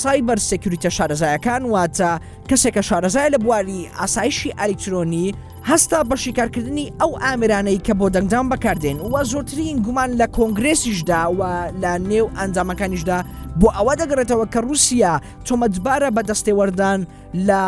سایبەر 0.00 0.38
سکیوریتە 0.48 0.90
شارەزایەکان 0.96 1.62
واتە 1.72 2.10
کەسێکە 2.50 2.82
شارەزای 2.88 3.30
لە 3.34 3.38
بواری 3.44 3.80
ئاسایشی 3.98 4.50
ئەلیکترۆنی 4.58 5.28
هەستا 5.68 6.00
بە 6.10 6.16
شیکارکردنی 6.24 6.92
ئەو 7.00 7.12
ئامرانەی 7.22 7.78
کە 7.86 7.92
بۆ 8.00 8.06
دەنگدان 8.16 8.46
بەکاردێن 8.52 8.96
وە 9.12 9.20
زۆرترین 9.32 9.76
گومان 9.86 10.10
لە 10.20 10.26
کۆنگرسیشدا 10.38 11.20
و 11.38 11.42
لە 11.82 11.92
نێو 12.10 12.26
ئەنجامەکانیشدا 12.38 13.18
بۆ 13.60 13.68
ئەوە 13.76 13.94
دەگرێتەوە 14.00 14.46
کە 14.52 14.60
رووسیا 14.66 15.14
تۆمەتبارە 15.46 16.08
بە 16.16 16.22
دەستێوەردان 16.30 17.00
لە 17.48 17.62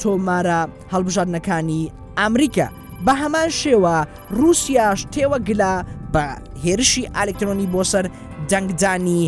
تۆمارە 0.00 0.60
هەڵبژاردنەکانی 0.92 1.82
ئەمریکا 2.20 2.68
بە 3.06 3.12
هەمان 3.22 3.48
شێوە 3.62 3.94
رووسیاش 4.38 5.00
تێوە 5.12 5.38
گلا 5.48 5.74
بە 6.14 6.24
هێرشی 6.64 7.08
ئالکترۆنی 7.16 7.70
بۆ 7.74 7.82
سەر 7.92 8.04
دەنگدانی 8.50 9.22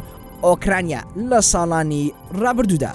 ئۆکرانیا 0.46 1.00
لە 1.30 1.38
ساڵانی 1.52 2.04
ڕابردوودا. 2.40 2.92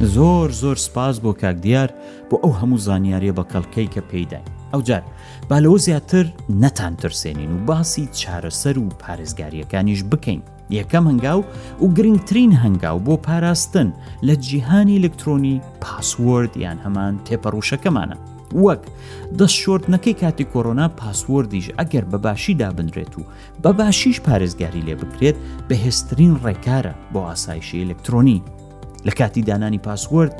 زۆر 0.00 0.50
زۆر 0.50 0.74
سپاس 0.76 1.18
بۆ 1.20 1.32
کاک 1.40 1.56
دیار 1.62 1.88
بۆ 2.30 2.36
ئەو 2.44 2.52
هەموو 2.60 2.78
زانیاریە 2.86 3.32
بە 3.38 3.44
کەلکەی 3.52 3.88
کە 3.94 4.00
پێیداین 4.10 4.44
ئەوجار 4.72 5.02
بالەوە 5.50 5.78
زیاتر 5.78 6.26
نەتان 6.62 6.94
ترسێنین 7.02 7.50
و 7.52 7.58
باسی 7.66 8.08
چارەسەر 8.18 8.76
و 8.78 8.88
پارێزگاریەکانیش 9.02 10.00
بکەین 10.10 10.40
یەکەم 10.80 11.04
هەنگاو 11.10 11.40
و 11.82 11.86
گرنگترین 11.96 12.52
هەنگاو 12.52 12.98
بۆ 13.06 13.16
پاراستن 13.16 13.92
لە 14.26 14.30
جیهانی 14.34 14.98
ئلکترۆنی 14.98 15.62
پاسوەرد 15.82 16.56
یان 16.56 16.78
هەمان 16.84 17.14
تێپەڕوشەکەمانە 17.28 18.16
وەک 18.64 18.82
دەست 19.38 19.56
شۆردنەکەی 19.62 20.18
کاتی 20.20 20.44
کۆرۆنا 20.54 20.86
پاسوەردیش 20.98 21.66
ئەگەر 21.78 22.04
بەباشی 22.12 22.54
دابنرێت 22.60 23.14
و 23.18 23.22
بەباشیش 23.62 24.18
پارێزگاری 24.26 24.84
لێ 24.86 24.94
بکرێت 25.00 25.36
بەهێستترین 25.68 26.34
ڕێکارە 26.44 26.92
بۆ 27.12 27.20
ئاسایشی 27.28 27.82
ئلکترۆنی 27.84 28.38
لە 29.06 29.12
کاتی 29.18 29.42
دانانی 29.42 29.80
پاسوەرد 29.86 30.34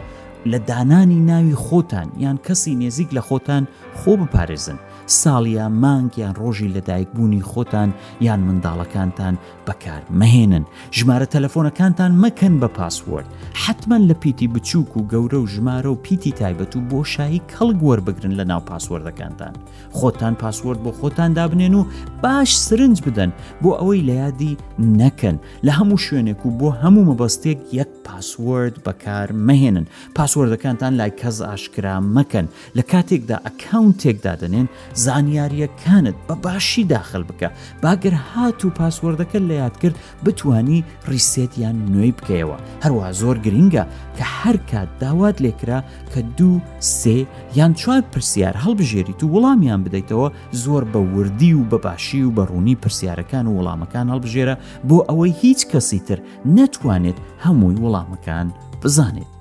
لە 0.50 0.58
دانانی 0.68 1.20
ناوی 1.30 1.56
خۆتان 1.64 2.08
یان 2.24 2.38
کەسی 2.46 2.74
نێزیک 2.82 3.08
لە 3.16 3.22
خۆتان 3.28 3.64
خۆ 4.00 4.12
بپارێزن 4.20 4.78
ساڵیا 5.10 5.68
مانگیان 5.68 6.32
ڕۆژی 6.38 6.66
لەدایکبوونی 6.76 7.42
خۆتان 7.50 7.88
یان 8.26 8.40
منداڵەکانتان 8.46 9.34
بەکار 9.66 10.02
مەهێنن 10.20 10.64
ژمارە 10.98 11.26
تەلەفۆنەکانتان 11.34 12.10
مەکەن 12.24 12.54
بە 12.62 12.68
پاسوەرد 12.78 13.26
حتمما 13.64 13.98
لە 14.08 14.14
پیتی 14.22 14.48
بچووک 14.48 14.96
و 14.96 15.06
گەورە 15.12 15.34
و 15.34 15.46
ژمارە 15.46 15.86
و 15.86 15.94
پیتی 15.94 16.30
تایبەت 16.32 16.76
و 16.76 16.80
بۆ 16.90 17.04
شایی 17.06 17.42
کەڵ 17.52 17.72
گوەربگرن 17.80 18.34
لە 18.40 18.44
ناو 18.50 18.60
پاسوەردەکانتان 18.60 19.52
خۆتان 19.92 20.34
پاسوەرد 20.42 20.78
بۆ 20.84 20.90
خۆتان 21.02 21.30
دابنێن 21.34 21.74
و 21.74 21.84
باش 22.22 22.58
سرنج 22.58 23.00
بدەن 23.02 23.30
بۆ 23.62 23.70
ئەوەی 23.78 24.06
لە 24.08 24.12
یادی 24.22 24.56
نەکەن 24.78 25.36
لە 25.66 25.70
هەموو 25.72 25.98
شوێنێک 25.98 26.46
و 26.46 26.58
بۆ 26.58 26.70
هەموو 26.84 27.04
مەبەستێک 27.10 27.58
یەک 27.72 27.88
پاسوەرد 28.06 28.76
بەکار 28.86 29.32
مەهێنن 29.46 29.86
پاسوەردەکانتان 30.14 30.92
لای 31.00 31.10
کەس 31.20 31.40
ئاشکرا 31.40 32.00
مەکەن 32.16 32.46
لە 32.76 32.82
کاتێکدا 32.92 33.36
ئەکاونتێکدا 33.46 34.34
دەنێن 34.40 34.66
زانیاریەکانت 35.06 36.16
بە 36.28 36.34
باشی 36.44 36.82
داخل 36.92 37.22
بکە 37.30 37.48
باگەر 37.82 38.14
هات 38.34 38.60
و 38.64 38.68
پاسوەردەکە 38.78 39.36
لە 39.48 39.54
یاد 39.62 39.76
کرد 39.82 39.96
بتانی 40.24 40.80
ریسێتیان 41.12 41.76
نوێی 41.92 42.14
بکەیەوە 42.18 42.58
هەروە 42.84 43.08
زۆر 43.20 43.36
گرینگە 43.46 43.84
کە 44.18 44.24
هەر 44.38 44.56
کات 44.70 44.88
داوات 45.02 45.36
لێکرا 45.44 45.80
کە 46.12 46.18
دوو 46.38 46.60
سێ 47.00 47.16
یان 47.58 47.72
چوار 47.80 48.00
پرسیار 48.12 48.54
هەڵبژێریت 48.64 49.20
و 49.24 49.32
وەڵامیان 49.34 49.80
بدەیتەوە 49.86 50.28
زۆر 50.62 50.82
بە 50.92 51.00
وردی 51.16 51.52
و 51.58 51.64
بەباشی 51.70 52.22
و 52.26 52.34
بەڕوونی 52.36 52.74
پرسیارەکان 52.82 53.46
و 53.46 53.56
وەڵامەکان 53.58 54.06
هەڵبژێرە 54.12 54.54
بۆ 54.88 54.98
ئەوەی 55.08 55.32
هیچ 55.42 55.60
کەسی 55.72 56.00
تر 56.06 56.18
نەتوانێت 56.56 57.18
هەمووی 57.44 57.80
وەڵامەکان 57.82 58.46
بزانێت. 58.82 59.37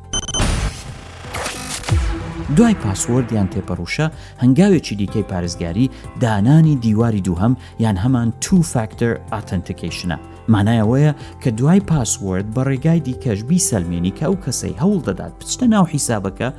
دوای 2.56 2.74
پاسوەردیان 2.84 3.48
تێپەڕوشە 3.56 4.08
هەنگاوێکی 4.42 4.96
دیکەی 5.02 5.28
پارێزگاری 5.32 5.92
دانانی 6.22 6.76
دیواری 6.84 7.22
دووهم 7.22 7.58
یان 7.80 7.98
هەمان 8.04 8.30
تو 8.42 8.56
فاکتەر 8.72 9.14
ئاتنتیکیشنە 9.34 10.18
مانایەوەیە 10.54 11.12
کە 11.42 11.48
دوای 11.60 11.80
پاسوەرد 11.90 12.48
بە 12.56 12.62
ڕێگای 12.70 13.00
دیکەشبی 13.08 13.60
سلمێنی 13.70 14.14
کە 14.18 14.24
ئەو 14.30 14.36
کەسەی 14.46 14.80
هەوڵ 14.82 15.00
دەدات 15.08 15.34
بچتە 15.40 15.64
ناو 15.74 15.86
حیسابەکە 15.94 16.50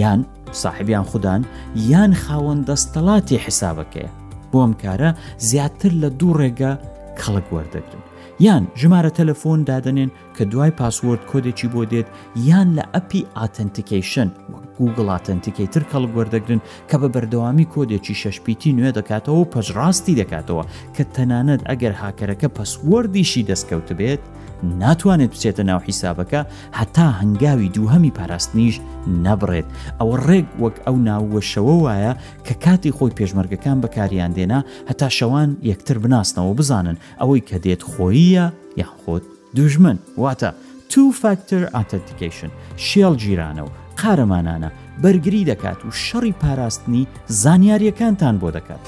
یان 0.00 0.20
صاحبیان 0.62 1.04
خوددان 1.10 1.42
یان 1.90 2.12
خاوەن 2.22 2.60
دەستەڵاتی 2.68 3.38
حیسابەکەیە 3.46 4.10
بۆ 4.50 4.58
ئەم 4.64 4.72
کارە 4.82 5.10
زیاتر 5.48 5.92
لە 6.02 6.08
دوو 6.20 6.38
ڕێگە 6.40 6.72
کەڵک 7.20 7.46
وەردەگرن 7.54 8.04
یان 8.44 8.64
ژمارە 8.82 9.10
تەلەفۆن 9.18 9.60
دادنێن 9.70 10.10
کە 10.36 10.42
دوای 10.52 10.72
پاسوەرد 10.80 11.22
کۆدێکی 11.30 11.68
بۆ 11.74 11.82
دێت 11.92 12.08
یان 12.48 12.68
لە 12.78 12.84
ئەپی 12.94 13.22
ئاتنتیکیشن 13.36 14.28
وە 14.52 14.58
گوگل 14.78 15.06
ئاتنتیکیتر 15.14 15.82
کەڵگوەردەگرن 15.92 16.60
کە 16.90 16.96
بە 17.00 17.08
بەردەوامی 17.14 17.70
کۆدێکی 17.74 18.18
شەشپیتی 18.22 18.74
نوێ 18.78 18.90
دەکاتەوە 18.98 19.36
و 19.40 19.50
پەژڕاستی 19.54 20.18
دەکاتەوە 20.20 20.64
کە 20.94 21.02
تەنانەت 21.14 21.62
ئەگەر 21.68 21.94
هاکەرەکە 22.02 22.48
پەسوەردیشی 22.56 23.46
دەستکەوت 23.50 23.88
بێت 23.98 24.22
ناتوانێت 24.62 25.30
بچێتە 25.36 25.62
ناو 25.62 25.80
حیسابەکە 25.80 26.46
هەتا 26.78 27.08
هەنگاوی 27.20 27.72
دووهەمی 27.76 28.14
پاراستنیش 28.18 28.80
نەبڕێت 29.24 29.66
ئەوە 30.00 30.16
ڕێک 30.26 30.46
وەک 30.62 30.76
ئەو 30.86 30.96
ناوەشەوە 31.08 31.74
وایە 31.84 32.12
کە 32.46 32.54
کاتی 32.64 32.94
خۆی 32.96 33.16
پێشمەرگەکان 33.18 33.76
بەکاریان 33.82 34.32
دێنا 34.36 34.60
هەتا 34.90 35.08
شەوان 35.18 35.50
یەکتر 35.70 35.96
بناسنەوە 36.02 36.54
بزانن 36.58 36.96
ئەوەی 37.20 37.42
کە 37.48 37.56
دێت 37.64 37.82
خۆیە 37.90 38.46
یان 38.80 38.92
خۆت 39.02 39.24
دوژمن 39.56 39.98
واتە 40.22 40.50
تو 40.90 41.12
فاکتر 41.20 41.62
ئاتەتیکیشن 41.74 42.50
شێڵ 42.88 43.14
گیرانە 43.22 43.62
و 43.64 43.68
قارەمانانە 44.02 44.70
بەرگری 45.02 45.48
دەکات 45.50 45.80
و 45.84 45.90
شەڕی 46.06 46.34
پاراستنی 46.42 47.06
زانیاریەکانتان 47.42 48.34
بۆ 48.40 48.48
دەکات. 48.56 48.84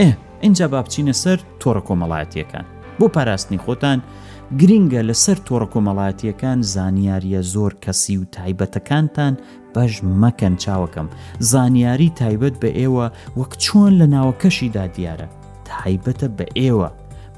ئێ 0.00 0.12
اینجا 0.44 0.68
با 0.72 0.82
بچینە 0.82 1.14
سەر 1.22 1.38
تۆڕە 1.60 1.82
کۆمەڵایەتیەکان 1.88 2.64
بۆ 2.98 3.06
پاراستنی 3.14 3.62
خۆتان 3.64 3.98
گرینگە 4.60 5.00
لەسەر 5.08 5.38
تۆڕە 5.46 5.68
کۆمەڵایەتیەکان 5.74 6.58
زانیاریە 6.74 7.40
زۆر 7.52 7.72
کەسی 7.84 8.14
و 8.20 8.28
تایبەتەکانتان 8.36 9.34
بەش 9.74 9.94
مەکەن 10.22 10.54
چاوەکەم 10.62 11.08
زانیاری 11.50 12.10
تایبەت 12.20 12.54
بە 12.62 12.70
ئێوە 12.80 13.06
وەک 13.38 13.52
چۆن 13.64 13.92
لە 14.00 14.06
ناوەکەشیدا 14.14 14.84
دیارە 14.96 15.26
تایبەتە 15.70 16.28
بە 16.36 16.46
ئێوە 16.58 16.88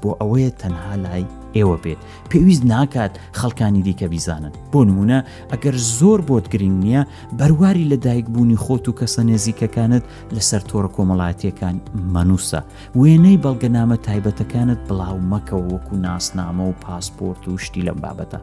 بۆ 0.01 0.09
ئەوەیە 0.19 0.51
تەنها 0.61 0.93
لای 1.03 1.25
ئێوە 1.55 1.77
بێت 1.83 1.99
پێویست 2.31 2.63
ناکات 2.71 3.13
خەڵکانی 3.39 3.85
دیکە 3.87 4.07
بیزانن 4.13 4.53
بۆ 4.71 4.79
نمونە 4.89 5.19
ئەگەر 5.51 5.75
زۆر 5.99 6.19
بۆت 6.27 6.45
گرنگ 6.53 6.77
نییە 6.83 7.01
بەرواری 7.37 7.89
لە 7.91 7.97
دایکبوونی 8.05 8.61
خۆت 8.63 8.85
و 8.89 8.97
کەسە 8.99 9.21
نێزیکەکانت 9.29 10.03
لەسەر 10.35 10.61
تۆڕە 10.69 10.89
کۆمەڵاتیەکان 10.95 11.75
مەنووسە 12.13 12.61
وێنەی 12.99 13.41
بەڵگەنامە 13.43 13.97
تایبەتەکانت 14.07 14.79
بڵاو 14.89 15.17
مەکەەوە 15.31 15.65
وەکو 15.73 15.93
ناسنامە 16.05 16.63
و 16.67 16.79
پاسپۆرت 16.83 17.43
و 17.47 17.57
شتی 17.63 17.81
لەم 17.87 17.99
بابەتە 18.03 18.39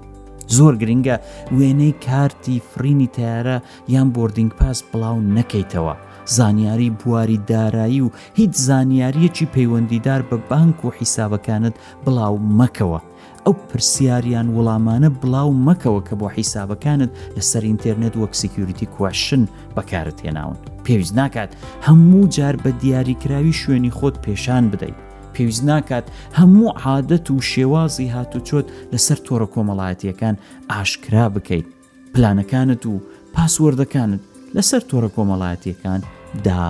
زۆر 0.57 0.75
گرنگە 0.83 1.17
وێنەی 1.59 1.95
کارتی 2.07 2.57
فرینی 2.71 3.09
تیارە 3.17 3.57
یان 3.95 4.09
بردنگ 4.17 4.51
پاس 4.61 4.79
بڵاو 4.93 5.19
نەکەیتەوە 5.37 5.95
زانیاری 6.25 6.91
بواری 6.91 7.37
دارایی 7.47 8.01
و 8.01 8.11
هیچ 8.35 8.51
زانیاریەکی 8.53 9.45
پەیوەندیدار 9.55 10.23
بە 10.33 10.37
بانک 10.51 10.85
و 10.85 10.91
حیسابەکانت 10.91 11.75
بڵاو 12.07 12.39
مەکەوە. 12.59 13.01
ئەو 13.47 13.53
پرسیاریان 13.73 14.49
وەڵامانە 14.55 15.11
بڵاو 15.25 15.55
مەکەوە 15.69 16.03
کە 16.09 16.15
بۆ 16.19 16.29
حیسابەکانت 16.33 17.11
لەسەر 17.37 17.63
ئینتەرنێت 17.65 18.17
وەک 18.17 18.33
سیکیوریتی 18.35 18.87
کوشن 18.87 19.49
بەکارت 19.77 20.21
هێناون. 20.25 20.57
پێویست 20.85 21.15
ناکات 21.19 21.51
هەموو 21.87 22.29
جار 22.29 22.57
بە 22.57 22.69
دیاریکراوی 22.81 23.53
شوێنی 23.53 23.91
خۆت 23.91 24.17
پێشان 24.27 24.65
بدەیت. 24.73 24.95
پێویست 25.35 25.65
ناکات 25.65 26.05
هەموو 26.35 26.73
عادەت 26.85 27.31
و 27.31 27.41
شێوازی 27.41 28.09
هاتو 28.15 28.41
چۆت 28.49 28.67
لەسەر 28.93 29.19
تۆڕە 29.27 29.47
کۆمەڵایەتیەکان 29.55 30.37
ئاشکرا 30.71 31.29
بکەیت. 31.29 31.67
پلانەکانت 32.15 32.87
و 32.87 33.01
پاسوەردەکانت 33.35 34.21
لەسەر 34.57 34.81
تۆڕە 34.91 35.09
کۆمەڵایەتیەکان 35.17 36.01
دا 36.47 36.63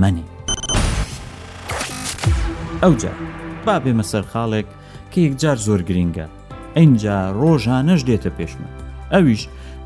منێ. 0.00 0.24
ئەوجار 2.82 3.16
با 3.66 3.76
بێمە 3.84 4.02
سەر 4.10 4.24
خاڵێک 4.32 4.68
کە 5.10 5.18
یەکجار 5.26 5.56
زۆر 5.66 5.80
گرینگە 5.88 6.26
ئەجا 6.76 7.18
ڕۆژانەش 7.40 8.00
دێتە 8.08 8.30
پێشمە 8.38 8.68
ئەویش 9.14 9.42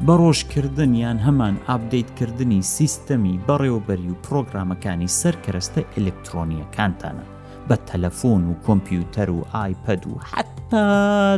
بە 0.06 0.14
ڕۆژکردن 0.22 0.92
یان 1.04 1.18
هەمان 1.26 1.54
ئاپدەیتکردنی 1.68 2.60
سیستەمی 2.76 3.40
بەڕێوەبەری 3.46 4.08
و 4.12 4.20
پرۆگرامەکانی 4.24 5.12
سەرکەرستە 5.20 5.80
ئلکترۆنیەکانتانە 5.96 7.24
بە 7.68 7.76
تەلەفۆن 7.88 8.42
و 8.50 8.54
کۆمپیوتەر 8.66 9.28
و 9.36 9.40
ئایپەد 9.54 10.02
و 10.06 10.14
حتا 10.30 10.84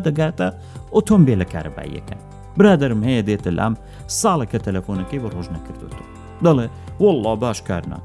دەگاتە 0.07 0.49
ئۆتۆمبیلە 0.95 1.47
کارەباییەکە 1.53 2.17
برادرم 2.57 3.03
هەیە 3.05 3.23
دێتە 3.29 3.47
لام 3.51 3.75
ساڵەکە 4.23 4.59
تەلەفۆنەکەی 4.67 5.21
بە 5.23 5.29
ڕۆژ 5.35 5.47
نەکردوێتەوە 5.55 6.09
دەڵێ 6.45 6.67
وله 7.03 7.35
باش 7.43 7.63
کارنا 7.69 7.99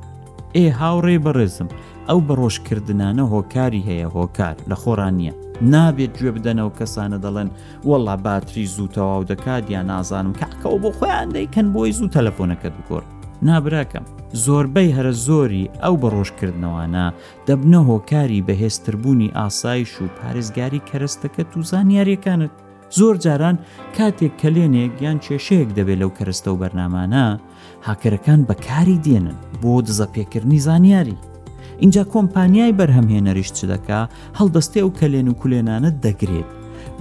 ئێ 0.56 0.66
هاوڕێ 0.82 1.18
بەڕێزم 1.26 1.70
ئەو 2.10 2.20
بە 2.28 2.34
ڕۆژکردانە 2.40 3.26
هۆکاری 3.34 3.86
هەیە 3.90 4.08
هۆکار 4.16 4.56
لە 4.70 4.76
خۆرانیە 4.84 5.34
نابێت 5.74 6.14
گوێ 6.20 6.32
بدەنەوە 6.36 6.72
کەسانە 6.80 7.18
دەڵێن 7.26 7.50
وەڵا 7.90 8.16
باتری 8.26 8.66
زوو 8.74 8.92
تەواو 8.96 9.28
دەکات 9.32 9.64
یان 9.74 9.86
نازانم 9.92 10.34
کاکەەوە 10.42 10.78
بۆ 10.84 10.90
خۆیان 10.98 11.28
دەیکەن 11.36 11.68
بۆی 11.76 11.92
زوو 11.98 12.12
تەلەفۆنەکە 12.16 12.70
دکۆر 12.78 13.04
نابراکەم 13.50 14.06
زۆربەی 14.46 14.96
هەرە 14.98 15.14
زۆری 15.28 15.70
ئەو 15.84 15.96
بە 16.02 16.08
ڕۆژکردنەوەنا 16.16 17.06
دەبنە 17.48 17.80
هۆکاری 17.90 18.46
بەهێزتربوونی 18.48 19.34
ئاسایش 19.38 19.92
و 20.02 20.06
پارێزگاری 20.20 20.82
کەرستەکە 20.90 21.58
و 21.58 21.62
زانیاریەکانت 21.72 22.54
زۆر 23.00 23.16
جاران 23.26 23.56
کاتێک 23.98 24.34
کەلێنێک 24.42 24.94
یان 25.06 25.18
کێشەیەک 25.26 25.70
دەبێت 25.78 26.00
لەو 26.02 26.12
کەرستە 26.18 26.50
و 26.52 26.60
بەرنمانە 26.62 27.26
هاکرەکان 27.88 28.40
بەکاری 28.50 28.98
دێنن 29.06 29.38
بۆ 29.62 29.74
دزەپێکردنی 29.88 30.60
زانیاری. 30.68 31.18
اینجا 31.84 32.04
کۆمپانیای 32.14 32.76
بەرهەمهێنەریش 32.80 33.50
چ 33.58 33.60
دەکا 33.72 34.02
هەڵدەستێ 34.40 34.82
و 34.86 34.96
کەلێن 35.00 35.28
و 35.30 35.38
کولێنانە 35.42 35.90
دەگرێت 36.06 36.50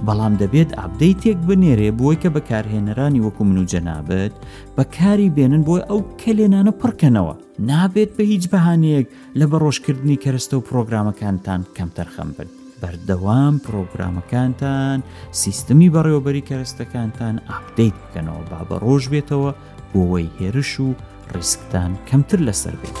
بەڵام 0.05 0.33
دەبێت 0.41 0.69
ئابدەیتێک 0.79 1.37
بنێرێ 1.47 1.89
بۆی 1.99 2.15
کە 2.21 2.29
بەکارهێنەرانی 2.35 3.23
وەکو 3.25 3.43
من 3.49 3.57
و 3.61 3.67
جەنابەت 3.71 4.33
بەکاری 4.77 5.33
بێنن 5.35 5.63
بۆی 5.67 5.81
ئەو 5.89 5.99
کەلێنانە 6.21 6.71
پڕکەنەوە 6.81 7.33
نابێت 7.69 8.11
بە 8.17 8.23
هیچ 8.31 8.43
بەهانەیەک 8.53 9.07
لە 9.39 9.45
بەڕۆژکردنی 9.51 10.21
کەرستە 10.23 10.53
و 10.57 10.65
پرۆگرامەکانتان 10.67 11.61
کەمتەرخەم 11.77 12.29
بن. 12.39 12.49
بەردەوام 12.81 13.55
پرۆگرامەکانتان 13.65 14.99
سیستمی 15.41 15.91
بەڕێوەبەری 15.95 16.45
کەرستەکانتان 16.49 17.35
ئاپدەیت 17.49 17.95
بکەنەوە 18.03 18.43
با 18.51 18.61
بە 18.69 18.75
ڕۆژ 18.83 19.03
بێتەوە 19.13 19.51
بۆەوەی 19.91 20.27
هێرش 20.39 20.71
و 20.79 20.87
ڕیسکتان 21.33 21.91
کەمتر 22.07 22.39
لەسەر 22.47 22.75
بێت. 22.81 22.99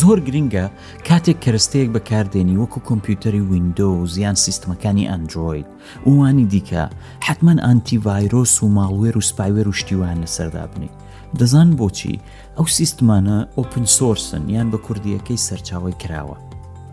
زۆر 0.00 0.18
گرینگە 0.26 0.66
کاتێک 1.08 1.38
کەرستەیەک 1.44 1.88
بەکاردێنی 1.96 2.58
وەکو 2.62 2.80
کۆمپیوتەری 2.88 3.46
وینندۆز 3.50 4.12
یان 4.24 4.36
سیستمەکانی 4.46 5.08
ئەنجۆید 5.10 5.66
ئەوانی 6.06 6.46
دیکە 6.52 6.82
حتمما 7.26 7.54
ئانتیڤایرۆس 7.66 8.54
و 8.62 8.72
ماڵوێر 8.76 9.16
و 9.18 9.26
سپایوێر 9.30 9.66
و 9.68 9.72
شتیوان 9.80 10.16
لەسەردا 10.24 10.64
بنیت 10.72 10.96
دەزان 11.40 11.70
بۆچی 11.78 12.14
ئەو 12.56 12.66
سیستمانە 12.78 13.38
ئۆپن 13.56 13.84
سۆرسن 13.96 14.44
یان 14.56 14.68
بە 14.72 14.78
کوردیەکەی 14.86 15.42
سەرچاوی 15.46 15.96
کراوە 16.02 16.36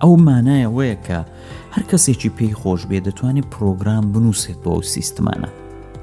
ئەو 0.02 0.14
مانایە 0.28 0.70
وەیە 0.78 0.98
کە 1.08 1.20
هەر 1.76 1.84
کەسێکی 1.90 2.34
پێی 2.38 2.58
خۆش 2.60 2.82
بێ 2.90 3.00
دەتوانێت 3.08 3.48
پرۆگرام 3.54 4.06
بنووسێت 4.14 4.58
بۆ 4.64 4.70
ئەو 4.76 4.84
سیستمانە 4.94 5.50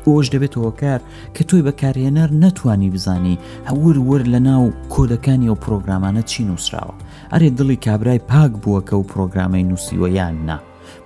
ئۆش 0.06 0.26
دەبێتەوە 0.34 0.72
کار 0.80 1.00
کە 1.34 1.42
تۆی 1.48 1.64
بەکارهێنەر 1.66 2.30
نەتوانی 2.42 2.92
بزانی 2.94 3.40
هەور 3.68 3.96
ور 4.08 4.22
لە 4.32 4.40
ناو 4.48 4.64
کۆدەکانی 4.94 5.48
ئەو 5.50 5.56
پرۆگرامانە 5.64 6.22
چی 6.30 6.40
نووسراوە 6.48 6.94
ئەرێ 7.32 7.48
دڵی 7.58 7.82
کابرای 7.86 8.20
پاک 8.30 8.52
بووە 8.62 8.80
کە 8.88 8.94
و 8.96 9.06
پرۆگرامەی 9.12 9.66
نووسیوە 9.70 10.08
یان 10.18 10.36
نا. 10.48 10.58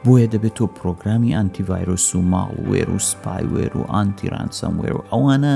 بۆیە 0.07 0.27
دەبێت 0.35 0.55
تۆ 0.59 0.66
پرۆگرامی 0.79 1.35
ئانتیڤایرۆس 1.37 2.07
و 2.16 2.20
ماڵ 2.33 2.53
وێر 2.70 2.88
و 2.90 2.99
سپایوێر 3.11 3.72
و 3.77 3.83
ئانتیرانسەم 3.94 4.75
وێر 4.81 4.94
و 4.99 5.03
ئەوانە 5.12 5.55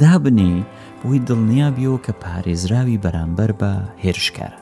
دابنێ 0.00 0.54
بۆی 1.02 1.18
دڵنیا 1.28 1.68
بیەوە 1.76 1.98
کە 2.06 2.12
پارێزراوی 2.22 3.00
بەرامبەر 3.04 3.50
بە 3.60 3.72
هێرشکارە 4.04 4.58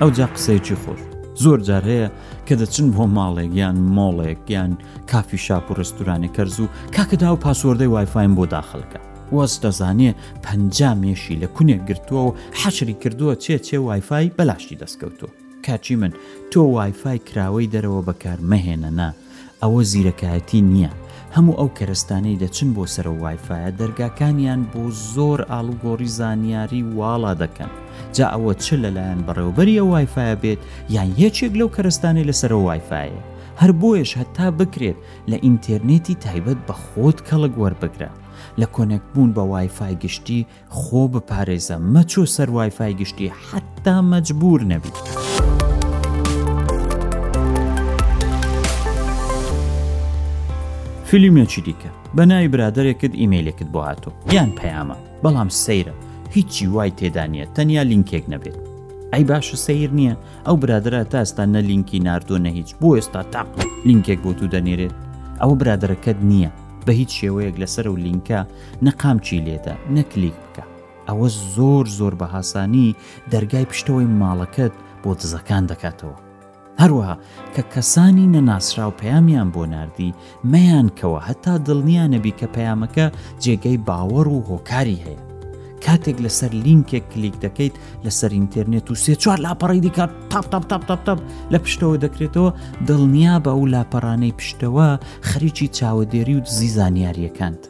ئەو 0.00 0.10
جا 0.16 0.26
قسەیەکی 0.34 0.76
خۆش 0.82 1.00
زۆر 1.42 1.58
جار 1.68 1.84
هەیە 1.92 2.08
کە 2.46 2.54
دەچن 2.60 2.86
بۆ 2.96 3.04
ماڵێک 3.16 3.52
یان 3.62 3.76
مۆڵێک 3.96 4.40
یان 4.56 4.72
کافی 5.10 5.38
شاپ 5.46 5.66
و 5.70 5.74
ڕستورانی 5.80 6.30
کەرز 6.36 6.56
و 6.60 6.66
کاکەدا 6.96 7.28
و 7.32 7.36
پاسۆردەی 7.44 7.92
وایفایم 7.94 8.32
بۆ 8.38 8.44
داخلکە 8.56 9.00
وەست 9.36 9.58
دەزانێ 9.64 10.10
پەنج 10.44 10.76
مێشی 11.02 11.36
لە 11.42 11.48
کونێک 11.56 11.80
گرتووە 11.88 12.22
و 12.26 12.34
حەشری 12.60 12.96
کردووە 13.02 13.34
چێ 13.44 13.56
چێ 13.66 13.74
وایفای 13.86 14.32
بەلاشی 14.38 14.78
دەستکەوتوە 14.82 15.30
کاچی 15.66 15.96
من 15.96 16.12
تۆ 16.52 16.56
وایفای 16.56 17.18
کراوەی 17.28 17.68
دەرەوە 17.74 18.00
بەکار 18.08 18.38
مەهێنەنا 18.50 19.08
ئەوە 19.62 19.80
زیرەکایەتی 19.92 20.60
نییە 20.72 20.92
هەموو 21.36 21.58
ئەو 21.60 21.68
کەرستانەی 21.78 22.40
دەچن 22.42 22.68
بۆ 22.76 22.84
سەر 22.94 23.06
وایفایە 23.22 23.70
دەرگاکانیان 23.80 24.60
بۆ 24.72 24.82
زۆر 25.14 25.38
ئالوگۆری 25.52 26.10
زانیاری 26.18 26.82
واڵا 26.98 27.32
دەکەن 27.42 27.72
جا 28.16 28.26
ئەوە 28.34 28.52
چ 28.64 28.66
لەلایەن 28.82 29.20
بەڕێوبەریە 29.26 29.84
وایفایە 29.92 30.36
بێت 30.42 30.60
یان 30.94 31.10
یەکێک 31.24 31.52
لەو 31.60 31.68
کەرستانی 31.76 32.26
لەسەر 32.28 32.52
وایفایە 32.66 33.20
هەر 33.60 33.70
بۆیش 33.80 34.10
هەتا 34.20 34.46
بکرێت 34.60 34.98
لە 35.30 35.36
ئینتەرنێتی 35.44 36.14
تایبەت 36.24 36.58
بە 36.66 36.74
خۆت 36.84 37.18
کەڵک 37.28 37.52
وەربگرە 37.62 38.10
لە 38.60 38.66
کۆنێک 38.74 39.02
بوون 39.14 39.30
بە 39.36 39.42
وایفای 39.52 39.94
گشتی 40.04 40.46
خۆ 40.78 41.02
بپارێزە 41.14 41.76
مەچۆ 41.94 42.22
سەر 42.36 42.48
وایفای 42.56 42.94
گشتی 43.00 43.32
حتا 43.48 43.96
مەجبور 44.12 44.60
نەبیت. 44.72 45.23
فیلمێکی 51.10 51.60
دیکە 51.68 51.90
بە 52.16 52.24
ناوی 52.30 52.48
برادێکت 52.54 53.12
ئیممەیلێکت 53.20 53.68
بۆ 53.74 53.80
هاتۆ 53.88 54.10
یان 54.36 54.50
پەیامە 54.60 54.96
بەڵام 55.22 55.50
سەیرە 55.64 55.94
هیچی 56.36 56.64
وای 56.74 56.90
تێدانە 56.98 57.44
تەنیا 57.56 57.82
لینکێک 57.90 58.24
نەبێت 58.32 58.56
ئەی 59.12 59.24
باشە 59.30 59.56
سیر 59.66 59.90
نییە 59.98 60.14
ئەو 60.46 60.56
برادرە 60.62 61.00
تا 61.12 61.18
ئێستا 61.22 61.44
نە 61.54 61.60
لینکی 61.70 61.98
نردۆنە 62.06 62.50
هیچ 62.58 62.70
بۆ 62.80 62.88
ئێستا 62.96 63.22
تاق 63.34 63.48
لینکێک 63.88 64.18
بۆ 64.24 64.30
تو 64.38 64.44
دەنێرێت 64.54 64.94
ئەوە 65.40 65.54
برادەکەت 65.60 66.18
نییە 66.30 66.50
بە 66.86 66.92
هیچ 67.00 67.10
شێوەیەک 67.20 67.56
لەسەر 67.62 67.86
و 67.92 67.96
لینکە 68.06 68.38
نەقامچی 68.86 69.38
لێدە 69.46 69.74
نەکلیک 69.96 70.36
بکە 70.44 70.64
ئەوە 71.08 71.28
زۆر 71.56 71.84
زۆر 71.98 72.12
بە 72.20 72.26
هاسانی 72.34 72.88
دەرگای 73.32 73.66
پشتەوەی 73.70 74.10
ماڵەکەت 74.20 74.74
بۆ 75.02 75.10
دزەکان 75.20 75.64
دەکاتەوە 75.70 76.16
هەروەها 76.82 77.14
کە 77.54 77.62
کەسانی 77.74 78.30
نەناسرا 78.34 78.84
و 78.88 78.92
پەیامیان 79.00 79.48
بۆ 79.54 79.62
نردی 79.74 80.14
مەیانکەوە 80.52 81.20
هەتا 81.28 81.54
دڵنیانەبی 81.66 82.32
کە 82.40 82.46
پەیامەکە 82.56 83.06
جێگەی 83.42 83.78
باوەڕ 83.88 84.26
و 84.32 84.44
هۆکاری 84.50 85.02
هەیە 85.06 85.20
کاتێک 85.84 86.16
لەسەر 86.24 86.52
لینکێک 86.64 87.04
کلیک 87.12 87.34
دەکەیت 87.44 87.74
لەسەر 88.04 88.30
ئینتەرنێت 88.36 88.86
و 88.90 88.94
سێ 89.04 89.14
چوار 89.22 89.38
لاپەڕی 89.46 89.82
دیکات 89.86 90.10
تاپ 90.30 90.46
تاپ 90.52 90.64
تاپ 90.70 90.82
تاپ 90.88 91.00
تاپ 91.06 91.18
لە 91.52 91.58
پشتەوە 91.64 91.96
دەکرێتەوە 92.04 92.50
دڵنیا 92.88 93.34
بە 93.44 93.50
ئەو 93.54 93.64
لاپەڕانەی 93.74 94.36
پشتەوە 94.38 94.88
خەریکی 95.28 95.68
چاوەدێری 95.78 96.34
و 96.38 96.44
دزی 96.46 96.70
زانیاریەکانت 96.78 97.62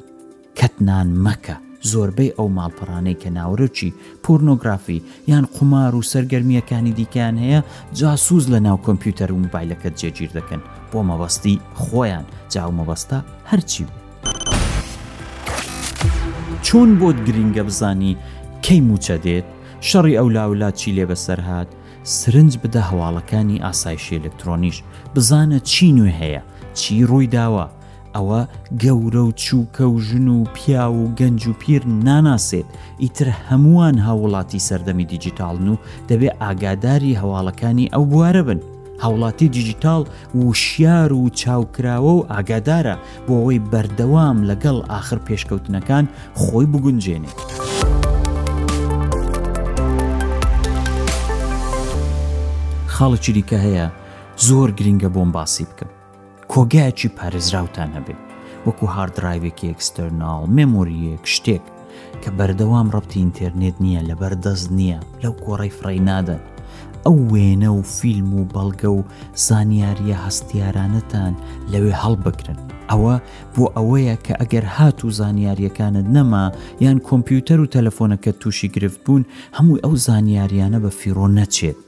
کەتنان 0.58 1.08
مەکە 1.24 1.56
زۆربەی 1.92 2.34
ئەو 2.38 2.48
ماڵپەڕانەی 2.58 3.20
کە 3.22 3.28
ناوڕۆکی 3.38 3.94
پۆرنۆگرافی 4.24 5.02
یان 5.30 5.44
قمار 5.56 5.92
و 5.96 6.02
سەرگەرمیەکانی 6.10 6.92
دیکان 6.98 7.36
هەیە 7.44 7.60
جاسووز 7.98 8.44
لە 8.52 8.58
ناو 8.66 8.78
کۆمپیوتەر 8.86 9.30
و 9.32 9.42
موبایلەکەت 9.44 9.94
جێگیر 10.00 10.30
دەکەن 10.38 10.60
بۆ 10.90 11.00
مەبەستی 11.08 11.56
خۆیان 11.82 12.24
جاو 12.54 12.70
مەبەستە 12.78 13.18
هەرچی 13.50 13.84
بوو. 13.84 13.94
چۆن 16.62 16.90
بۆت 17.00 17.18
گرینگە 17.28 17.62
بزانی 17.68 18.16
کەی 18.64 18.80
موچە 18.88 19.16
دێت 19.24 19.46
شەڕی 19.88 20.16
ئەو 20.18 20.28
لاولا 20.28 20.70
چی 20.70 20.92
لێ 20.96 21.04
بەسەر 21.10 21.40
هاات 21.48 21.68
سرنج 22.02 22.52
بدە 22.64 22.80
هەواڵەکانی 22.90 23.62
ئاسایشی 23.64 24.16
ئلکترۆنیش 24.18 24.76
بزانە 25.14 25.58
چی 25.70 25.86
نوێ 25.96 26.12
هەیە 26.20 26.42
چی 26.74 26.94
ڕووی 27.10 27.26
داوە 27.36 27.66
ئەوە 28.16 28.40
گەورە 28.82 29.22
و 29.28 29.32
چووکە 29.42 29.82
و 29.82 29.94
ژن 30.06 30.26
و 30.28 30.38
پیا 30.56 30.86
و 30.92 31.14
گەنج 31.20 31.42
و 31.46 31.52
پیر 31.62 31.80
ناناسێت 32.08 32.64
ئیتر 33.02 33.28
هەمووان 33.46 33.96
هاوڵاتی 34.06 34.62
سەردەمی 34.68 35.06
دیجیتالن 35.12 35.68
و 35.72 35.76
دەبێ 36.08 36.28
ئاگاداری 36.42 37.18
هەواڵەکانی 37.20 37.90
ئەو 37.94 38.04
بوارە 38.12 38.42
بن 38.48 38.60
هاوڵاتی 39.02 39.42
دیجیتال 39.54 40.02
وشیار 40.48 41.12
و 41.12 41.22
چاوکراوە 41.28 42.12
و 42.20 42.26
ئاگادارە 42.30 42.96
بۆ 43.26 43.34
ئەوەی 43.38 43.64
بەردەوام 43.72 44.36
لەگەڵ 44.50 44.76
آخر 44.98 45.18
پێشکەوتنەکان 45.26 46.04
خۆی 46.40 46.66
بگونجێنێت. 46.72 47.38
خاڵە 52.94 53.18
چریکە 53.24 53.58
هەیە 53.64 53.86
زۆر 54.46 54.68
گرینگە 54.78 55.08
بۆم 55.14 55.30
باسی 55.36 55.64
بکەم 55.70 56.03
کۆگایکی 56.54 57.08
پارێزراوتان 57.20 57.90
هەبێت 57.96 58.20
وەکو 58.66 58.86
هاردراایوێکی 58.96 59.70
ئەکستەرناڵ 59.72 60.40
مموریەک 60.56 61.24
شتێک 61.34 61.64
کە 62.22 62.30
بەردەوام 62.38 62.88
ڕەتی 62.94 63.18
ئینتەرنێت 63.22 63.76
نییە 63.84 64.02
لە 64.08 64.14
بەردەست 64.20 64.68
نییە 64.78 64.98
لەو 65.22 65.32
کۆڕی 65.44 65.72
فڕینادەن 65.78 66.42
ئەو 67.04 67.16
وێنە 67.32 67.70
و 67.76 67.80
فیلم 67.96 68.30
و 68.38 68.48
بەڵگە 68.54 68.90
و 68.96 69.00
زانیاریە 69.46 70.16
هەستیارانەتان 70.26 71.32
لەوێ 71.72 71.92
هەڵبکرن 72.02 72.58
ئەوە 72.90 73.14
بۆ 73.54 73.64
ئەوەیە 73.76 74.16
کە 74.24 74.32
ئەگەر 74.40 74.64
هات 74.76 74.98
و 75.04 75.08
زانیاریەکانت 75.20 76.06
نەما 76.16 76.44
یان 76.84 76.98
کۆمپیوتەر 77.08 77.58
و 77.62 77.70
تەلەفۆنەکە 77.74 78.30
تووشی 78.40 78.68
گرفت 78.74 78.98
بوون 79.04 79.22
هەمووی 79.56 79.82
ئەو 79.84 79.94
زانیاریانە 80.06 80.78
بە 80.84 80.90
فیرۆ 80.98 81.26
نەچێت 81.38 81.78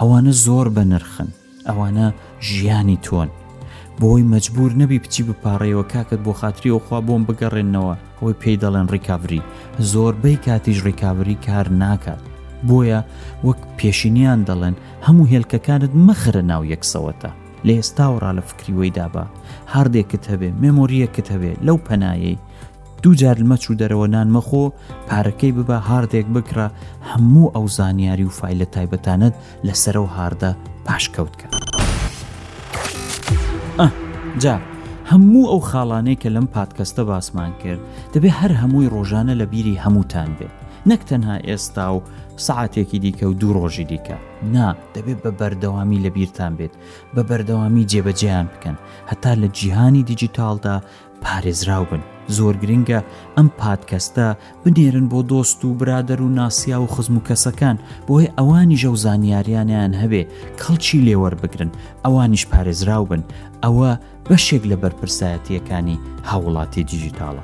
ئەوانە 0.00 0.32
زۆر 0.44 0.66
بە 0.76 0.82
نرخن 0.92 1.28
ئەوانە 1.68 2.06
ژیانی 2.48 2.98
تۆن 3.06 3.30
بۆی 4.00 4.22
مەجبور 4.32 4.70
نەبی 4.80 4.98
پچی 5.04 5.22
بپارڕێەوە 5.28 5.84
کاکت 5.92 6.20
بۆ 6.24 6.32
خاتریەوە 6.40 6.80
خوا 6.86 6.98
بۆم 7.08 7.22
بگەڕێنەوە 7.28 7.94
ئەوەی 8.18 8.38
پێی 8.42 8.60
دەڵێن 8.62 8.86
ڕیکاوری 8.94 9.42
زۆربەی 9.92 10.36
کاتیش 10.46 10.78
ڕیکاوری 10.88 11.36
کار 11.46 11.66
ناکات 11.82 12.20
بۆیە 12.68 13.00
وەک 13.46 13.60
پێشینیان 13.78 14.40
دەڵێن 14.48 14.74
هەموو 15.06 15.30
هێلکەکانت 15.32 15.92
مەخرە 16.06 16.42
ناو 16.50 16.62
یەکسەوەتە 16.72 17.30
لە 17.66 17.72
ئێستا 17.78 18.06
وڕا 18.12 18.30
لە 18.38 18.42
فکریوەی 18.48 18.94
دابا 18.98 19.24
هەردێکت 19.74 20.24
هەبێ 20.32 20.48
مێمۆریەکت 20.62 21.26
هەبێ 21.34 21.52
لەو 21.66 21.76
پەنایەی 21.88 22.36
دووجار 23.02 23.36
مەچوو 23.50 23.78
دەرەوە 23.80 24.06
نان 24.14 24.28
مەخۆ 24.36 24.64
پارەکەی 25.08 25.52
ببە 25.56 25.78
هاردێک 25.88 26.26
بکرا 26.34 26.68
هەموو 27.10 27.52
ئەو 27.54 27.66
زانیاری 27.76 28.24
و 28.28 28.32
فیلە 28.38 28.66
تایبەتانت 28.74 29.34
لەسەرەوە 29.66 30.10
هاردە 30.16 30.50
پاشکەوتکە. 30.86 31.48
جا 34.42 34.54
هەموو 35.12 35.42
ئەو 35.52 35.60
خاڵانەی 35.70 36.20
کە 36.22 36.28
لەم 36.36 36.46
پادکەستە 36.56 37.02
باسمان 37.10 37.52
کرد 37.62 37.80
دەبێ 38.14 38.30
هەر 38.38 38.52
هەمووی 38.62 38.92
ڕۆژانە 38.94 39.34
لە 39.40 39.46
بیری 39.52 39.80
هەمووتان 39.84 40.30
بێ 40.38 40.48
نەک 40.90 41.00
تەنها 41.10 41.36
ئێستا 41.48 41.86
و 41.94 42.02
سعاتێکی 42.46 42.98
دیکە 43.04 43.24
و 43.28 43.32
دوو 43.40 43.52
ڕۆژی 43.60 43.84
دیکە 43.90 44.16
نا 44.54 44.68
دەبێت 44.94 45.18
بە 45.24 45.30
بەردەوامی 45.40 46.02
لە 46.04 46.10
بیرتان 46.16 46.52
بێت 46.58 46.74
بە 47.14 47.22
بەردەوامی 47.28 47.84
جێبەجیان 47.92 48.46
بکەن 48.52 48.76
هەتا 49.10 49.32
لە 49.42 49.48
جیهانی 49.58 50.02
دیجیتالدا 50.02 50.76
پارێزراو 51.24 51.84
بن 51.90 52.00
زۆر 52.36 52.54
گرنگە 52.62 53.00
ئەم 53.36 53.48
پادکەستە 53.60 54.26
بنێرن 54.64 55.06
بۆ 55.12 55.20
دۆست 55.30 55.64
و 55.64 55.74
برادەر 55.80 56.20
و 56.22 56.28
ناسیا 56.38 56.80
و 56.82 56.86
خزم 56.94 57.16
و 57.18 57.24
کەسەکان 57.28 57.76
بۆیە 58.08 58.30
ئەوانی 58.38 58.78
ژە 58.82 58.88
و 58.94 59.00
زانیاریانیان 59.04 59.92
هەبێ 60.02 60.22
کەڵچی 60.60 61.02
لێوەربگرن 61.06 61.70
ئەوانیش 62.04 62.44
پارێزراو 62.52 63.04
بن 63.10 63.22
ئەوە 63.64 63.90
بەشێک 64.30 64.62
لە 64.70 64.76
بەرپرسایەتیەکانی 64.82 65.96
هاوڵاتی 66.30 66.82
دیژیتاڵە. 66.90 67.42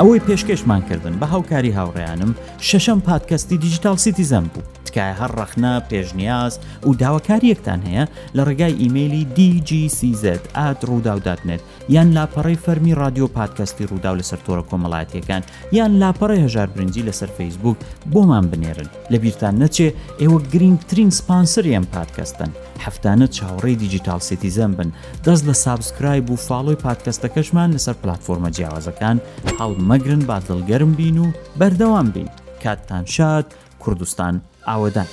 ئەوەی 0.00 0.22
پێشکەشمان 0.28 0.82
کردن 0.90 1.14
بە 1.20 1.24
هاوکاری 1.32 1.74
هاوڕێیانم 1.78 2.32
شەشەم 2.68 2.98
پادکەستی 3.08 3.58
دیجیتال 3.64 3.96
سیتیزەم 4.04 4.44
بوو 4.52 4.66
تکایە 4.86 5.14
هەر 5.20 5.30
ڕەخنا 5.38 5.74
پێشنیاز 5.90 6.54
و 6.86 6.90
داواکاریەکتان 7.02 7.80
هەیە 7.88 8.04
لە 8.36 8.42
ڕێگای 8.48 8.78
ئیممەلی 8.82 9.24
دیجیCZ 9.36 10.24
ئات 10.56 10.78
ڕووداوداتنێت 10.88 11.62
یان 11.94 12.08
لاپەڕی 12.16 12.58
فەرمی 12.64 12.94
رادیۆ 13.02 13.26
پادکەستی 13.38 13.86
ڕوودا 13.90 14.12
لەسەر 14.18 14.38
تۆرە 14.46 14.62
کۆمەڵاتیەکان 14.70 15.42
یان 15.76 15.92
لاپەڕی 16.02 16.42
هەژار 16.44 16.68
برنجی 16.74 17.06
لەسەر 17.08 17.30
فەیسبوک 17.36 17.76
بۆمان 18.12 18.44
بنێرن 18.52 18.88
لە 19.12 19.16
بیرتان 19.22 19.54
نەچێ 19.62 19.88
ئێوە 20.20 20.38
گرنگترین 20.52 21.10
سپانسریان 21.18 21.84
پادکەستن 21.92 22.50
هەفتانە 22.82 23.26
چاوەڕێی 23.36 23.78
دیجیتال 23.82 24.20
سێتیزەم 24.28 24.72
بن 24.78 24.90
دەست 25.24 25.44
لە 25.48 25.52
سابسکرایب 25.64 26.30
و 26.30 26.36
فاڵۆی 26.46 26.82
پادکەستەکەشمان 26.84 27.74
لەسەر 27.76 27.94
پلتفۆرمە 28.02 28.50
جیاوازەکان 28.56 29.16
هەڵ 29.58 29.72
مەگرن 29.90 30.22
با 30.28 30.38
دڵگەرم 30.48 30.92
بین 30.98 31.18
و 31.18 31.26
بەردەوام 31.60 32.08
بین 32.14 32.28
کاتتان 32.62 33.04
شاد 33.06 33.46
کوردستان 33.80 34.34
ئاوەدان. 34.68 35.06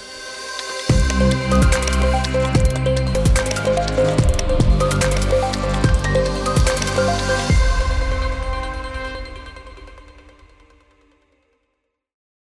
thank 1.21 1.49
you 1.53 1.60